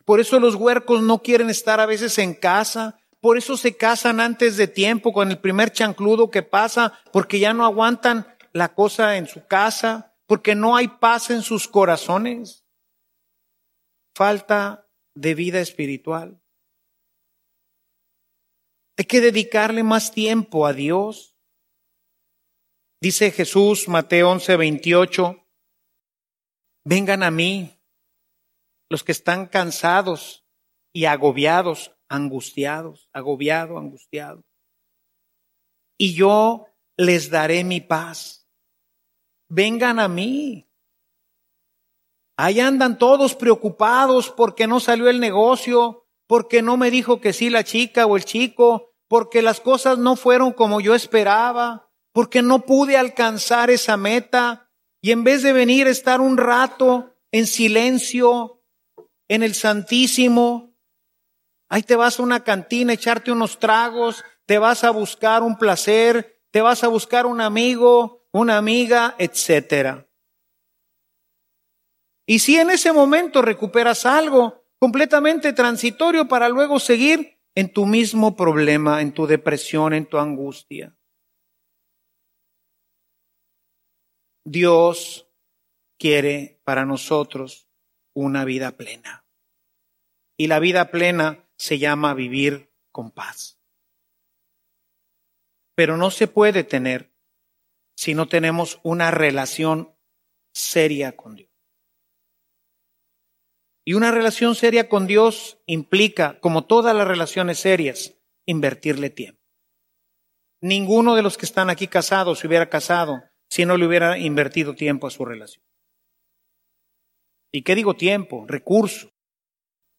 Por 0.08 0.20
eso 0.20 0.40
los 0.40 0.54
huercos 0.54 1.02
no 1.02 1.20
quieren 1.20 1.50
estar 1.50 1.80
a 1.80 1.84
veces 1.84 2.16
en 2.16 2.32
casa. 2.32 2.98
Por 3.20 3.36
eso 3.36 3.58
se 3.58 3.76
casan 3.76 4.20
antes 4.20 4.56
de 4.56 4.66
tiempo 4.66 5.12
con 5.12 5.30
el 5.30 5.38
primer 5.38 5.70
chancludo 5.70 6.30
que 6.30 6.42
pasa, 6.42 6.98
porque 7.12 7.38
ya 7.38 7.52
no 7.52 7.66
aguantan 7.66 8.26
la 8.54 8.72
cosa 8.72 9.18
en 9.18 9.26
su 9.26 9.46
casa, 9.46 10.16
porque 10.24 10.54
no 10.54 10.76
hay 10.76 10.88
paz 10.88 11.28
en 11.28 11.42
sus 11.42 11.68
corazones. 11.68 12.64
Falta 14.14 14.88
de 15.14 15.34
vida 15.34 15.60
espiritual. 15.60 16.40
Hay 18.96 19.04
que 19.04 19.20
dedicarle 19.20 19.82
más 19.82 20.10
tiempo 20.10 20.66
a 20.66 20.72
Dios. 20.72 21.36
Dice 23.02 23.30
Jesús, 23.30 23.88
Mateo 23.88 24.30
11, 24.30 24.56
28, 24.56 25.46
vengan 26.86 27.22
a 27.22 27.30
mí 27.30 27.77
los 28.88 29.04
que 29.04 29.12
están 29.12 29.46
cansados 29.46 30.44
y 30.92 31.04
agobiados, 31.04 31.92
angustiados, 32.08 33.08
agobiado, 33.12 33.78
angustiado. 33.78 34.44
Y 35.98 36.14
yo 36.14 36.66
les 36.96 37.30
daré 37.30 37.64
mi 37.64 37.80
paz. 37.80 38.48
Vengan 39.48 39.98
a 39.98 40.08
mí. 40.08 40.68
Ahí 42.36 42.60
andan 42.60 42.98
todos 42.98 43.34
preocupados 43.34 44.30
porque 44.30 44.66
no 44.66 44.78
salió 44.78 45.08
el 45.08 45.18
negocio, 45.18 46.06
porque 46.26 46.62
no 46.62 46.76
me 46.76 46.90
dijo 46.90 47.20
que 47.20 47.32
sí 47.32 47.50
la 47.50 47.64
chica 47.64 48.06
o 48.06 48.16
el 48.16 48.24
chico, 48.24 48.94
porque 49.08 49.42
las 49.42 49.60
cosas 49.60 49.98
no 49.98 50.14
fueron 50.14 50.52
como 50.52 50.80
yo 50.80 50.94
esperaba, 50.94 51.90
porque 52.12 52.42
no 52.42 52.60
pude 52.60 52.96
alcanzar 52.96 53.70
esa 53.70 53.96
meta 53.96 54.70
y 55.00 55.10
en 55.10 55.24
vez 55.24 55.42
de 55.42 55.52
venir 55.52 55.86
a 55.86 55.90
estar 55.90 56.20
un 56.20 56.36
rato 56.36 57.16
en 57.32 57.46
silencio 57.46 58.57
en 59.28 59.42
el 59.42 59.54
Santísimo, 59.54 60.74
ahí 61.68 61.82
te 61.82 61.96
vas 61.96 62.18
a 62.18 62.22
una 62.22 62.42
cantina, 62.42 62.94
echarte 62.94 63.30
unos 63.30 63.58
tragos, 63.58 64.24
te 64.46 64.58
vas 64.58 64.84
a 64.84 64.90
buscar 64.90 65.42
un 65.42 65.58
placer, 65.58 66.42
te 66.50 66.62
vas 66.62 66.82
a 66.82 66.88
buscar 66.88 67.26
un 67.26 67.40
amigo, 67.40 68.26
una 68.32 68.56
amiga, 68.56 69.14
etcétera. 69.18 70.08
Y 72.26 72.40
si 72.40 72.56
en 72.56 72.70
ese 72.70 72.92
momento 72.92 73.42
recuperas 73.42 74.06
algo 74.06 74.64
completamente 74.78 75.52
transitorio 75.52 76.28
para 76.28 76.48
luego 76.48 76.78
seguir 76.78 77.38
en 77.54 77.72
tu 77.72 77.86
mismo 77.86 78.36
problema, 78.36 79.02
en 79.02 79.12
tu 79.12 79.26
depresión, 79.26 79.92
en 79.92 80.06
tu 80.06 80.18
angustia. 80.18 80.96
Dios 84.44 85.28
quiere 85.98 86.60
para 86.64 86.86
nosotros 86.86 87.67
una 88.24 88.44
vida 88.44 88.72
plena. 88.76 89.24
Y 90.36 90.48
la 90.48 90.58
vida 90.58 90.90
plena 90.90 91.48
se 91.56 91.78
llama 91.78 92.14
vivir 92.14 92.72
con 92.90 93.10
paz. 93.10 93.60
Pero 95.74 95.96
no 95.96 96.10
se 96.10 96.26
puede 96.26 96.64
tener 96.64 97.12
si 97.96 98.14
no 98.14 98.28
tenemos 98.28 98.80
una 98.82 99.10
relación 99.10 99.94
seria 100.52 101.16
con 101.16 101.36
Dios. 101.36 101.50
Y 103.84 103.94
una 103.94 104.10
relación 104.10 104.54
seria 104.54 104.88
con 104.88 105.06
Dios 105.06 105.60
implica, 105.66 106.38
como 106.40 106.66
todas 106.66 106.94
las 106.94 107.08
relaciones 107.08 107.58
serias, 107.58 108.18
invertirle 108.44 109.10
tiempo. 109.10 109.40
Ninguno 110.60 111.14
de 111.14 111.22
los 111.22 111.38
que 111.38 111.46
están 111.46 111.70
aquí 111.70 111.86
casados 111.86 112.40
se 112.40 112.48
hubiera 112.48 112.68
casado 112.68 113.22
si 113.48 113.64
no 113.64 113.76
le 113.76 113.86
hubiera 113.86 114.18
invertido 114.18 114.74
tiempo 114.74 115.06
a 115.06 115.10
su 115.10 115.24
relación. 115.24 115.67
¿Y 117.52 117.62
qué 117.62 117.74
digo 117.74 117.94
tiempo? 117.94 118.44
Recursos. 118.46 119.12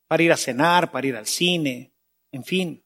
Para 0.08 0.24
ir 0.24 0.32
a 0.32 0.38
cenar, 0.38 0.92
para 0.92 1.08
ir 1.08 1.16
al 1.16 1.28
cine, 1.28 1.94
en 2.32 2.44
fin. 2.44 2.84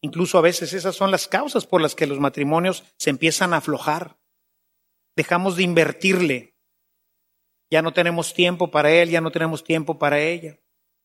Incluso 0.00 0.38
a 0.38 0.42
veces 0.42 0.72
esas 0.72 0.94
son 0.94 1.10
las 1.10 1.26
causas 1.28 1.66
por 1.66 1.80
las 1.80 1.94
que 1.94 2.06
los 2.06 2.20
matrimonios 2.20 2.84
se 2.98 3.10
empiezan 3.10 3.52
a 3.52 3.58
aflojar. 3.58 4.18
Dejamos 5.16 5.56
de 5.56 5.64
invertirle 5.64 6.52
ya 7.72 7.80
no 7.80 7.94
tenemos 7.94 8.34
tiempo 8.34 8.70
para 8.70 8.92
él, 8.92 9.08
ya 9.08 9.22
no 9.22 9.30
tenemos 9.30 9.64
tiempo 9.64 9.98
para 9.98 10.20
ella. 10.20 10.60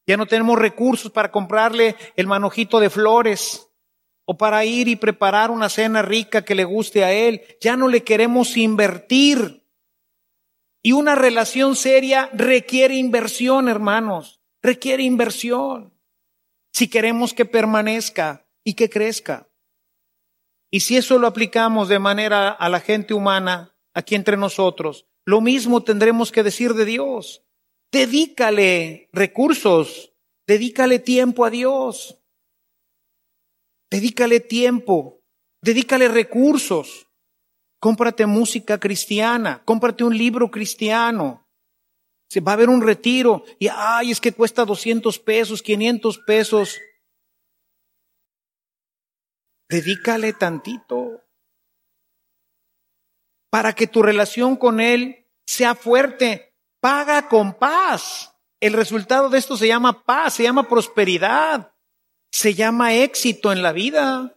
Ya 0.06 0.18
no 0.18 0.26
tenemos 0.26 0.60
recursos 0.60 1.10
para 1.10 1.32
comprarle 1.32 1.96
el 2.18 2.28
manojito 2.28 2.82
de 2.82 2.90
flores 2.90 3.70
o 4.26 4.38
para 4.38 4.66
ir 4.66 4.90
y 4.90 4.98
preparar 4.98 5.50
una 5.50 5.70
cena 5.70 6.02
rica 6.02 6.44
que 6.44 6.56
le 6.56 6.66
guste 6.66 7.06
a 7.06 7.14
él. 7.14 7.42
Ya 7.62 7.78
no 7.78 7.88
le 7.88 8.04
queremos 8.04 8.58
invertir. 8.58 9.66
Y 10.88 10.94
una 10.94 11.16
relación 11.16 11.76
seria 11.76 12.30
requiere 12.32 12.96
inversión, 12.96 13.68
hermanos. 13.68 14.40
Requiere 14.62 15.04
inversión. 15.04 15.94
Si 16.72 16.90
queremos 16.90 17.34
que 17.34 17.44
permanezca 17.44 18.48
y 18.64 18.76
que 18.76 18.90
crezca. 18.90 19.50
Y 20.72 20.80
si 20.80 20.96
eso 20.96 21.20
lo 21.20 21.28
aplicamos 21.28 21.90
de 21.90 22.00
manera 22.00 22.48
a 22.52 22.70
la 22.70 22.80
gente 22.80 23.14
humana, 23.14 23.76
aquí 23.94 24.16
entre 24.16 24.38
nosotros, 24.38 25.10
lo 25.26 25.42
mismo 25.42 25.84
tendremos 25.84 26.32
que 26.32 26.42
decir 26.42 26.74
de 26.74 26.86
Dios. 26.86 27.44
Dedícale 27.92 29.10
recursos, 29.12 30.14
dedícale 30.48 31.00
tiempo 31.00 31.44
a 31.44 31.50
Dios. 31.50 32.18
Dedícale 33.92 34.40
tiempo, 34.40 35.22
dedícale 35.62 36.08
recursos. 36.08 37.07
Cómprate 37.80 38.26
música 38.26 38.80
cristiana, 38.80 39.62
cómprate 39.64 40.04
un 40.04 40.18
libro 40.18 40.50
cristiano. 40.50 41.48
Se 42.30 42.42
va 42.42 42.52
a 42.52 42.56
haber 42.56 42.70
un 42.70 42.82
retiro 42.82 43.44
y, 43.60 43.68
ay, 43.68 44.12
es 44.12 44.20
que 44.20 44.34
cuesta 44.34 44.66
200 44.66 45.20
pesos, 45.20 45.62
500 45.62 46.20
pesos. 46.26 46.78
Dedícale 49.70 50.34
tantito 50.34 51.24
para 53.50 53.74
que 53.74 53.88
tu 53.88 54.02
relación 54.02 54.56
con 54.56 54.80
Él 54.80 55.28
sea 55.46 55.76
fuerte. 55.76 56.56
Paga 56.80 57.28
con 57.28 57.54
paz. 57.54 58.34
El 58.60 58.74
resultado 58.74 59.30
de 59.30 59.38
esto 59.38 59.56
se 59.56 59.68
llama 59.68 60.04
paz, 60.04 60.36
se 60.36 60.44
llama 60.44 60.68
prosperidad, 60.68 61.74
se 62.32 62.54
llama 62.54 62.94
éxito 62.94 63.52
en 63.52 63.62
la 63.62 63.72
vida. 63.72 64.37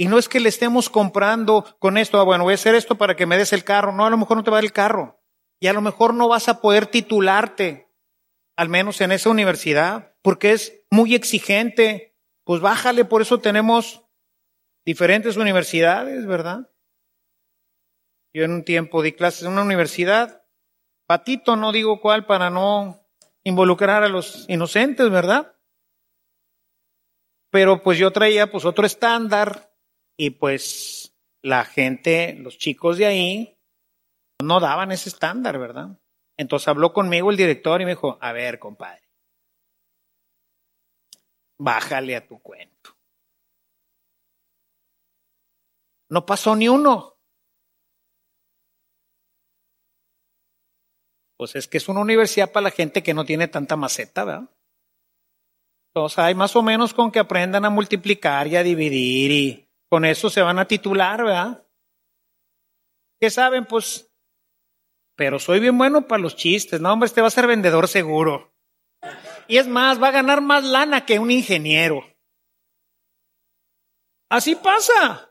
Y 0.00 0.06
no 0.06 0.16
es 0.16 0.28
que 0.28 0.38
le 0.38 0.48
estemos 0.48 0.88
comprando 0.88 1.76
con 1.80 1.98
esto, 1.98 2.20
ah, 2.20 2.22
bueno, 2.22 2.44
voy 2.44 2.52
a 2.52 2.54
hacer 2.54 2.76
esto 2.76 2.96
para 2.96 3.16
que 3.16 3.26
me 3.26 3.36
des 3.36 3.52
el 3.52 3.64
carro. 3.64 3.92
No, 3.92 4.06
a 4.06 4.10
lo 4.10 4.16
mejor 4.16 4.36
no 4.36 4.44
te 4.44 4.50
va 4.50 4.58
a 4.58 4.58
dar 4.58 4.64
el 4.64 4.72
carro. 4.72 5.20
Y 5.60 5.66
a 5.66 5.72
lo 5.72 5.80
mejor 5.80 6.14
no 6.14 6.28
vas 6.28 6.48
a 6.48 6.60
poder 6.60 6.86
titularte, 6.86 7.92
al 8.56 8.68
menos 8.68 9.00
en 9.00 9.10
esa 9.10 9.28
universidad, 9.28 10.14
porque 10.22 10.52
es 10.52 10.84
muy 10.92 11.16
exigente. 11.16 12.16
Pues 12.44 12.60
bájale, 12.60 13.04
por 13.04 13.22
eso 13.22 13.40
tenemos 13.40 14.04
diferentes 14.86 15.36
universidades, 15.36 16.26
¿verdad? 16.26 16.70
Yo 18.32 18.44
en 18.44 18.52
un 18.52 18.64
tiempo 18.64 19.02
di 19.02 19.12
clases 19.12 19.42
en 19.42 19.52
una 19.52 19.62
universidad, 19.62 20.44
patito, 21.08 21.56
no 21.56 21.72
digo 21.72 22.00
cuál 22.00 22.24
para 22.24 22.50
no 22.50 23.04
involucrar 23.42 24.04
a 24.04 24.08
los 24.08 24.48
inocentes, 24.48 25.10
¿verdad? 25.10 25.56
Pero 27.50 27.82
pues 27.82 27.98
yo 27.98 28.12
traía 28.12 28.50
pues 28.52 28.64
otro 28.64 28.86
estándar 28.86 29.67
y 30.18 30.30
pues 30.30 31.16
la 31.42 31.64
gente, 31.64 32.34
los 32.34 32.58
chicos 32.58 32.98
de 32.98 33.06
ahí, 33.06 33.58
no 34.42 34.60
daban 34.60 34.90
ese 34.92 35.08
estándar, 35.08 35.58
¿verdad? 35.58 35.98
Entonces 36.36 36.68
habló 36.68 36.92
conmigo 36.92 37.30
el 37.30 37.36
director 37.36 37.80
y 37.80 37.84
me 37.84 37.92
dijo, 37.92 38.18
a 38.20 38.32
ver, 38.32 38.58
compadre, 38.58 39.08
bájale 41.58 42.16
a 42.16 42.26
tu 42.26 42.40
cuento. 42.40 42.96
No 46.10 46.26
pasó 46.26 46.56
ni 46.56 46.68
uno. 46.68 47.16
Pues 51.36 51.54
es 51.54 51.68
que 51.68 51.78
es 51.78 51.88
una 51.88 52.00
universidad 52.00 52.50
para 52.50 52.64
la 52.64 52.70
gente 52.72 53.04
que 53.04 53.14
no 53.14 53.24
tiene 53.24 53.46
tanta 53.46 53.76
maceta, 53.76 54.24
¿verdad? 54.24 54.50
Entonces 55.94 56.18
hay 56.18 56.34
más 56.34 56.56
o 56.56 56.62
menos 56.62 56.92
con 56.92 57.12
que 57.12 57.20
aprendan 57.20 57.64
a 57.64 57.70
multiplicar 57.70 58.48
y 58.48 58.56
a 58.56 58.64
dividir 58.64 59.30
y 59.30 59.67
con 59.88 60.04
eso 60.04 60.30
se 60.30 60.42
van 60.42 60.58
a 60.58 60.66
titular, 60.66 61.24
¿verdad? 61.24 61.66
¿Qué 63.20 63.30
saben? 63.30 63.64
Pues, 63.64 64.12
pero 65.16 65.38
soy 65.38 65.60
bien 65.60 65.76
bueno 65.76 66.06
para 66.06 66.22
los 66.22 66.36
chistes, 66.36 66.80
no, 66.80 66.92
hombre, 66.92 67.06
este 67.06 67.20
va 67.20 67.28
a 67.28 67.30
ser 67.30 67.46
vendedor 67.46 67.88
seguro. 67.88 68.54
Y 69.46 69.56
es 69.56 69.66
más, 69.66 70.02
va 70.02 70.08
a 70.08 70.12
ganar 70.12 70.40
más 70.40 70.64
lana 70.64 71.04
que 71.04 71.18
un 71.18 71.30
ingeniero. 71.30 72.04
Así 74.30 74.54
pasa 74.54 75.28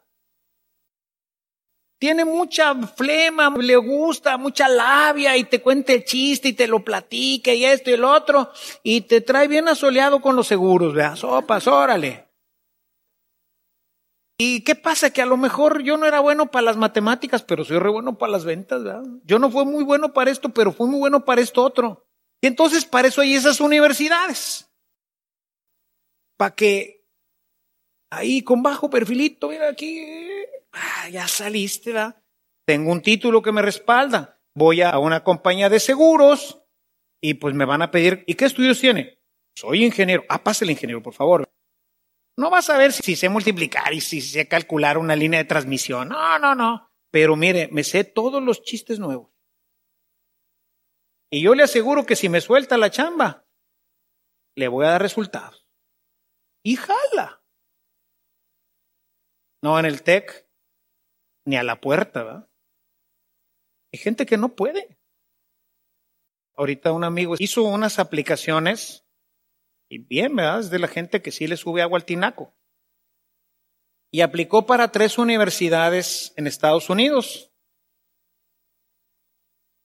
tiene 2.00 2.26
mucha 2.26 2.76
flema, 2.76 3.50
le 3.58 3.76
gusta, 3.76 4.38
mucha 4.38 4.68
labia 4.68 5.36
y 5.36 5.46
te 5.46 5.62
cuenta 5.62 5.94
el 5.94 6.06
chiste 6.06 6.50
y 6.50 6.54
te 6.54 6.68
lo 6.68 6.84
platica 6.84 7.54
y 7.54 7.66
esto 7.66 7.90
y 7.90 7.94
el 7.94 8.04
otro 8.04 8.52
y 8.84 9.02
te 9.02 9.22
trae 9.22 9.48
bien 9.48 9.68
asoleado 9.68 10.22
con 10.22 10.36
los 10.36 10.48
seguros, 10.48 10.94
vea, 10.94 11.16
sopas, 11.16 11.66
órale. 11.68 12.27
¿Y 14.40 14.64
qué 14.64 14.76
pasa? 14.76 15.10
Que 15.12 15.22
a 15.22 15.26
lo 15.26 15.38
mejor 15.38 15.82
yo 15.82 15.98
no 15.98 16.06
era 16.06 16.20
bueno 16.20 16.52
para 16.52 16.66
las 16.66 16.78
matemáticas, 16.78 17.44
pero 17.44 17.64
soy 17.64 17.80
re 17.80 17.90
bueno 17.90 18.18
para 18.18 18.32
las 18.32 18.46
ventas, 18.46 18.84
¿verdad? 18.84 19.04
Yo 19.24 19.40
no 19.40 19.50
fui 19.50 19.66
muy 19.66 19.84
bueno 19.84 20.14
para 20.14 20.30
esto, 20.30 20.50
pero 20.50 20.72
fui 20.72 20.88
muy 20.88 21.00
bueno 21.00 21.26
para 21.26 21.42
esto 21.42 21.64
otro. 21.64 22.08
Y 22.42 22.48
entonces 22.48 22.86
para 22.86 23.08
eso 23.08 23.22
hay 23.22 23.34
esas 23.34 23.60
universidades. 23.60 24.72
Para 26.38 26.54
que 26.54 27.08
ahí 28.12 28.44
con 28.44 28.62
bajo 28.62 28.92
perfilito, 28.92 29.50
mira 29.50 29.70
aquí, 29.70 30.06
Ah, 30.72 31.10
ya 31.10 31.28
saliste, 31.28 31.92
¿verdad? 31.92 32.22
Tengo 32.66 32.92
un 32.92 33.02
título 33.02 33.42
que 33.42 33.52
me 33.52 33.62
respalda. 33.62 34.40
Voy 34.56 34.82
a 34.82 34.98
una 35.00 35.24
compañía 35.24 35.70
de 35.70 35.80
seguros 35.80 36.62
y 37.22 37.36
pues 37.36 37.54
me 37.56 37.66
van 37.66 37.82
a 37.82 37.92
pedir, 37.92 38.24
¿y 38.28 38.36
qué 38.36 38.46
estudios 38.46 38.80
tiene? 38.80 39.20
Soy 39.56 39.86
ingeniero. 39.86 40.24
Ah, 40.30 40.44
pase 40.44 40.66
el 40.66 40.72
ingeniero, 40.72 41.02
por 41.02 41.14
favor. 41.14 41.48
No 42.38 42.52
vas 42.52 42.70
a 42.70 42.78
ver 42.78 42.94
si 42.94 43.16
sé 43.16 43.30
multiplicar 43.30 43.94
y 43.94 44.02
si 44.02 44.22
sé 44.22 44.48
calcular 44.48 45.00
una 45.00 45.16
línea 45.16 45.40
de 45.40 45.50
transmisión. 45.50 46.10
No, 46.10 46.38
no, 46.38 46.54
no. 46.54 46.92
Pero 47.12 47.36
mire, 47.36 47.68
me 47.72 47.84
sé 47.84 48.04
todos 48.04 48.44
los 48.44 48.62
chistes 48.62 49.00
nuevos. 49.00 49.32
Y 51.32 51.42
yo 51.42 51.56
le 51.56 51.64
aseguro 51.64 52.06
que 52.06 52.16
si 52.16 52.30
me 52.30 52.40
suelta 52.40 52.78
la 52.78 52.92
chamba, 52.92 53.48
le 54.56 54.68
voy 54.68 54.86
a 54.86 54.92
dar 54.92 55.02
resultados. 55.02 55.68
Y 56.64 56.76
jala. 56.76 57.44
No, 59.64 59.80
en 59.80 59.86
el 59.86 60.04
TEC 60.04 60.48
ni 61.46 61.58
a 61.58 61.64
la 61.64 61.82
puerta, 61.82 62.24
¿verdad? 62.24 62.50
Hay 63.92 64.00
gente 64.00 64.26
que 64.26 64.38
no 64.38 64.56
puede. 64.56 65.00
Ahorita 66.56 66.92
un 66.92 67.04
amigo 67.04 67.36
hizo 67.40 67.64
unas 67.64 68.00
aplicaciones 68.00 69.07
y 69.90 70.00
bien, 70.00 70.36
¿verdad? 70.36 70.60
Es 70.60 70.70
de 70.70 70.80
la 70.80 70.88
gente 70.88 71.22
que 71.22 71.32
sí 71.32 71.48
le 71.48 71.58
sube 71.58 71.82
agua 71.82 71.98
al 71.98 72.06
tinaco. 72.06 72.54
Y 74.12 74.22
aplicó 74.22 74.66
para 74.66 74.92
tres 74.92 75.18
universidades 75.18 76.34
en 76.38 76.48
Estados 76.48 76.90
Unidos. 76.90 77.52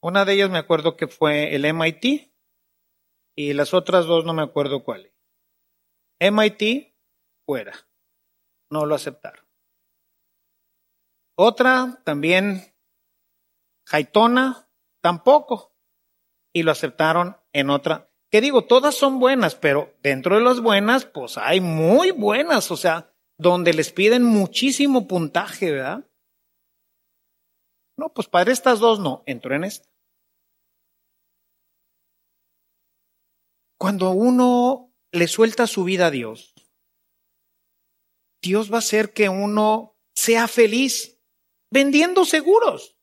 Una 0.00 0.24
de 0.24 0.34
ellas 0.34 0.50
me 0.50 0.58
acuerdo 0.58 0.96
que 0.96 1.06
fue 1.06 1.54
el 1.54 1.64
MIT 1.64 2.32
y 3.36 3.52
las 3.52 3.72
otras 3.72 4.06
dos 4.06 4.24
no 4.24 4.34
me 4.34 4.42
acuerdo 4.42 4.84
cuál. 4.84 5.12
MIT, 6.20 6.94
fuera. 7.46 7.72
No 8.70 8.86
lo 8.86 8.94
aceptaron. 8.94 9.44
Otra 11.36 12.00
también, 12.04 12.74
Jaitona, 13.86 14.68
tampoco. 15.00 15.74
Y 16.52 16.62
lo 16.62 16.72
aceptaron 16.72 17.36
en 17.52 17.70
otra. 17.70 18.11
Que 18.32 18.40
digo, 18.40 18.64
todas 18.64 18.94
son 18.94 19.18
buenas, 19.18 19.54
pero 19.54 19.94
dentro 20.02 20.36
de 20.36 20.42
las 20.42 20.60
buenas, 20.60 21.04
pues 21.04 21.36
hay 21.36 21.60
muy 21.60 22.12
buenas, 22.12 22.70
o 22.70 22.78
sea, 22.78 23.14
donde 23.36 23.74
les 23.74 23.92
piden 23.92 24.24
muchísimo 24.24 25.06
puntaje, 25.06 25.70
¿verdad? 25.70 26.08
No, 27.98 28.08
pues 28.14 28.28
para 28.28 28.50
estas 28.50 28.80
dos 28.80 29.00
no, 29.00 29.22
entró 29.26 29.54
en 29.54 29.64
esta. 29.64 29.86
Cuando 33.78 34.12
uno 34.12 34.94
le 35.12 35.28
suelta 35.28 35.66
su 35.66 35.84
vida 35.84 36.06
a 36.06 36.10
Dios, 36.10 36.54
Dios 38.42 38.72
va 38.72 38.76
a 38.76 38.78
hacer 38.78 39.12
que 39.12 39.28
uno 39.28 39.98
sea 40.14 40.48
feliz 40.48 41.20
vendiendo 41.70 42.24
seguros, 42.24 42.96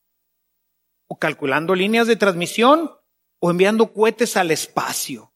o 1.07 1.19
calculando 1.19 1.75
líneas 1.75 2.07
de 2.07 2.15
transmisión, 2.15 2.98
o 3.39 3.49
enviando 3.49 3.93
cohetes 3.93 4.37
al 4.37 4.51
espacio. 4.51 5.33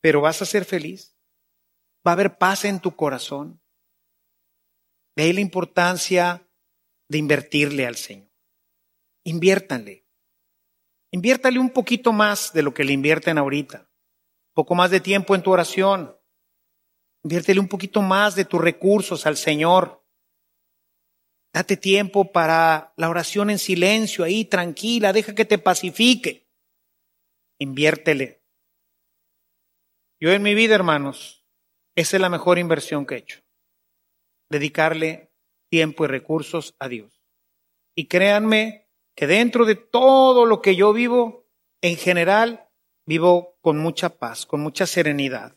Pero 0.00 0.20
vas 0.20 0.42
a 0.42 0.46
ser 0.46 0.64
feliz. 0.64 1.16
Va 2.06 2.12
a 2.12 2.14
haber 2.14 2.38
paz 2.38 2.64
en 2.64 2.80
tu 2.80 2.94
corazón. 2.94 3.60
De 5.16 5.24
ahí 5.24 5.32
la 5.32 5.40
importancia 5.40 6.48
de 7.08 7.18
invertirle 7.18 7.86
al 7.86 7.96
Señor. 7.96 8.30
Inviértanle. 9.24 10.06
Inviértale 11.10 11.58
un 11.58 11.70
poquito 11.70 12.12
más 12.12 12.52
de 12.52 12.62
lo 12.62 12.74
que 12.74 12.84
le 12.84 12.92
invierten 12.92 13.38
ahorita. 13.38 13.78
Un 13.78 14.54
poco 14.54 14.74
más 14.74 14.90
de 14.90 15.00
tiempo 15.00 15.34
en 15.34 15.42
tu 15.42 15.50
oración. 15.52 16.16
Inviértele 17.24 17.58
un 17.58 17.68
poquito 17.68 18.02
más 18.02 18.36
de 18.36 18.44
tus 18.44 18.60
recursos 18.60 19.26
al 19.26 19.36
Señor. 19.36 20.05
Date 21.56 21.78
tiempo 21.78 22.32
para 22.32 22.92
la 22.98 23.08
oración 23.08 23.48
en 23.48 23.58
silencio, 23.58 24.26
ahí 24.26 24.44
tranquila, 24.44 25.14
deja 25.14 25.34
que 25.34 25.46
te 25.46 25.56
pacifique. 25.56 26.46
Inviértele. 27.58 28.42
Yo 30.20 30.32
en 30.32 30.42
mi 30.42 30.54
vida, 30.54 30.74
hermanos, 30.74 31.46
esa 31.94 32.18
es 32.18 32.20
la 32.20 32.28
mejor 32.28 32.58
inversión 32.58 33.06
que 33.06 33.14
he 33.14 33.18
hecho. 33.20 33.40
Dedicarle 34.50 35.32
tiempo 35.70 36.04
y 36.04 36.08
recursos 36.08 36.76
a 36.78 36.88
Dios. 36.88 37.24
Y 37.94 38.06
créanme 38.06 38.90
que 39.14 39.26
dentro 39.26 39.64
de 39.64 39.76
todo 39.76 40.44
lo 40.44 40.60
que 40.60 40.76
yo 40.76 40.92
vivo, 40.92 41.48
en 41.80 41.96
general, 41.96 42.68
vivo 43.06 43.56
con 43.62 43.78
mucha 43.78 44.10
paz, 44.18 44.44
con 44.44 44.60
mucha 44.60 44.86
serenidad 44.86 45.56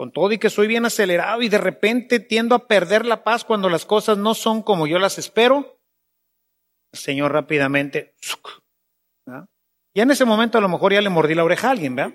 con 0.00 0.12
todo 0.12 0.32
y 0.32 0.38
que 0.38 0.48
soy 0.48 0.66
bien 0.66 0.86
acelerado 0.86 1.42
y 1.42 1.50
de 1.50 1.58
repente 1.58 2.20
tiendo 2.20 2.54
a 2.54 2.66
perder 2.66 3.04
la 3.04 3.22
paz 3.22 3.44
cuando 3.44 3.68
las 3.68 3.84
cosas 3.84 4.16
no 4.16 4.32
son 4.32 4.62
como 4.62 4.86
yo 4.86 4.98
las 4.98 5.18
espero, 5.18 5.78
Señor 6.90 7.32
rápidamente, 7.32 8.14
y 9.92 10.00
en 10.00 10.10
ese 10.10 10.24
momento 10.24 10.56
a 10.56 10.62
lo 10.62 10.70
mejor 10.70 10.94
ya 10.94 11.02
le 11.02 11.10
mordí 11.10 11.34
la 11.34 11.44
oreja 11.44 11.68
a 11.68 11.72
alguien, 11.72 11.96
¿verdad? 11.96 12.14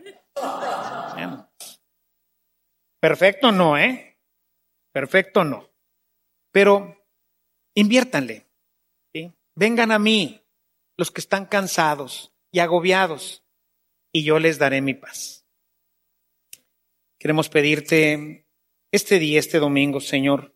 Perfecto 2.99 3.51
no, 3.51 3.77
¿eh? 3.77 4.17
Perfecto 4.91 5.43
no. 5.43 5.69
Pero 6.51 7.05
inviértanle, 7.75 8.47
vengan 9.53 9.91
a 9.91 9.99
mí 9.99 10.43
los 10.97 11.11
que 11.11 11.21
están 11.21 11.45
cansados 11.45 12.33
y 12.51 12.61
agobiados, 12.61 13.43
y 14.11 14.23
yo 14.23 14.39
les 14.39 14.57
daré 14.57 14.81
mi 14.81 14.95
paz. 14.95 15.45
Queremos 17.26 17.49
pedirte 17.49 18.47
este 18.91 19.17
día, 19.17 19.39
este 19.39 19.57
domingo, 19.57 19.99
Señor, 19.99 20.55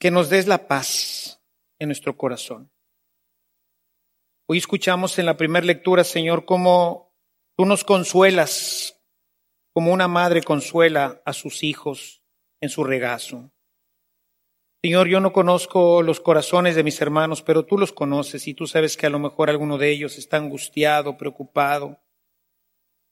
que 0.00 0.10
nos 0.10 0.30
des 0.30 0.46
la 0.46 0.66
paz 0.66 1.44
en 1.78 1.88
nuestro 1.88 2.16
corazón. 2.16 2.72
Hoy 4.48 4.56
escuchamos 4.56 5.18
en 5.18 5.26
la 5.26 5.36
primera 5.36 5.66
lectura, 5.66 6.04
Señor, 6.04 6.46
cómo 6.46 7.14
tú 7.54 7.66
nos 7.66 7.84
consuelas, 7.84 8.98
como 9.74 9.92
una 9.92 10.08
madre 10.08 10.42
consuela 10.42 11.20
a 11.26 11.34
sus 11.34 11.64
hijos 11.64 12.22
en 12.62 12.70
su 12.70 12.82
regazo. 12.82 13.52
Señor, 14.82 15.08
yo 15.08 15.20
no 15.20 15.34
conozco 15.34 16.00
los 16.00 16.18
corazones 16.18 16.76
de 16.76 16.82
mis 16.82 16.98
hermanos, 17.02 17.42
pero 17.42 17.66
tú 17.66 17.76
los 17.76 17.92
conoces 17.92 18.48
y 18.48 18.54
tú 18.54 18.66
sabes 18.66 18.96
que 18.96 19.04
a 19.04 19.10
lo 19.10 19.18
mejor 19.18 19.50
alguno 19.50 19.76
de 19.76 19.90
ellos 19.90 20.16
está 20.16 20.38
angustiado, 20.38 21.18
preocupado. 21.18 22.00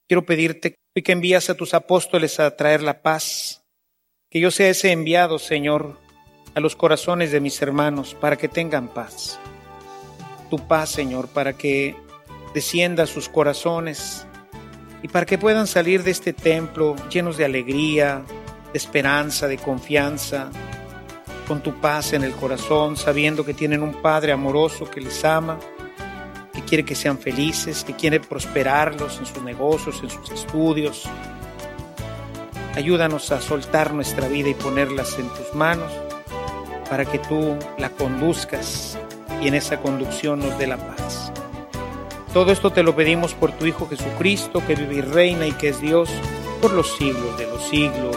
Quiero 0.08 0.24
pedirte 0.26 0.76
que 0.94 1.12
envías 1.12 1.48
a 1.48 1.54
tus 1.54 1.74
apóstoles 1.74 2.38
a 2.40 2.56
traer 2.56 2.82
la 2.82 3.02
paz, 3.02 3.64
que 4.30 4.40
yo 4.40 4.50
sea 4.50 4.68
ese 4.68 4.92
enviado, 4.92 5.38
Señor, 5.38 5.98
a 6.54 6.60
los 6.60 6.76
corazones 6.76 7.32
de 7.32 7.40
mis 7.40 7.60
hermanos 7.62 8.14
para 8.14 8.36
que 8.36 8.48
tengan 8.48 8.88
paz. 8.88 9.38
Tu 10.50 10.58
paz, 10.66 10.90
Señor, 10.90 11.28
para 11.28 11.54
que 11.54 11.96
descienda 12.54 13.04
a 13.04 13.06
sus 13.06 13.28
corazones 13.28 14.26
y 15.02 15.08
para 15.08 15.24
que 15.24 15.38
puedan 15.38 15.66
salir 15.66 16.02
de 16.02 16.10
este 16.10 16.32
templo 16.32 16.96
llenos 17.08 17.36
de 17.36 17.46
alegría, 17.46 18.22
de 18.72 18.78
esperanza, 18.78 19.48
de 19.48 19.56
confianza, 19.56 20.50
con 21.48 21.62
tu 21.62 21.80
paz 21.80 22.12
en 22.12 22.22
el 22.22 22.32
corazón, 22.32 22.96
sabiendo 22.96 23.44
que 23.44 23.54
tienen 23.54 23.82
un 23.82 24.00
Padre 24.00 24.32
amoroso 24.32 24.88
que 24.90 25.00
les 25.00 25.24
ama, 25.24 25.58
que 26.52 26.62
quiere 26.62 26.84
que 26.84 26.94
sean 26.94 27.18
felices, 27.18 27.84
que 27.84 27.94
quiere 27.94 28.20
prosperarlos 28.20 29.18
en 29.18 29.26
sus 29.26 29.42
negocios, 29.42 30.00
en 30.02 30.10
sus 30.10 30.30
estudios. 30.30 31.08
Ayúdanos 32.74 33.30
a 33.32 33.40
soltar 33.40 33.92
nuestra 33.92 34.28
vida 34.28 34.48
y 34.48 34.54
ponerlas 34.54 35.18
en 35.18 35.28
tus 35.28 35.54
manos 35.54 35.92
para 36.88 37.04
que 37.04 37.18
tú 37.18 37.56
la 37.78 37.90
conduzcas 37.90 38.98
y 39.40 39.48
en 39.48 39.54
esa 39.54 39.80
conducción 39.80 40.40
nos 40.40 40.58
dé 40.58 40.66
la 40.66 40.76
paz. 40.76 41.32
Todo 42.32 42.50
esto 42.52 42.70
te 42.70 42.82
lo 42.82 42.96
pedimos 42.96 43.34
por 43.34 43.52
tu 43.52 43.66
Hijo 43.66 43.88
Jesucristo, 43.88 44.62
que 44.66 44.74
vive 44.74 44.96
y 44.96 45.00
reina 45.02 45.46
y 45.46 45.52
que 45.52 45.68
es 45.68 45.80
Dios 45.80 46.08
por 46.62 46.72
los 46.72 46.96
siglos 46.96 47.36
de 47.36 47.46
los 47.46 47.62
siglos. 47.68 48.16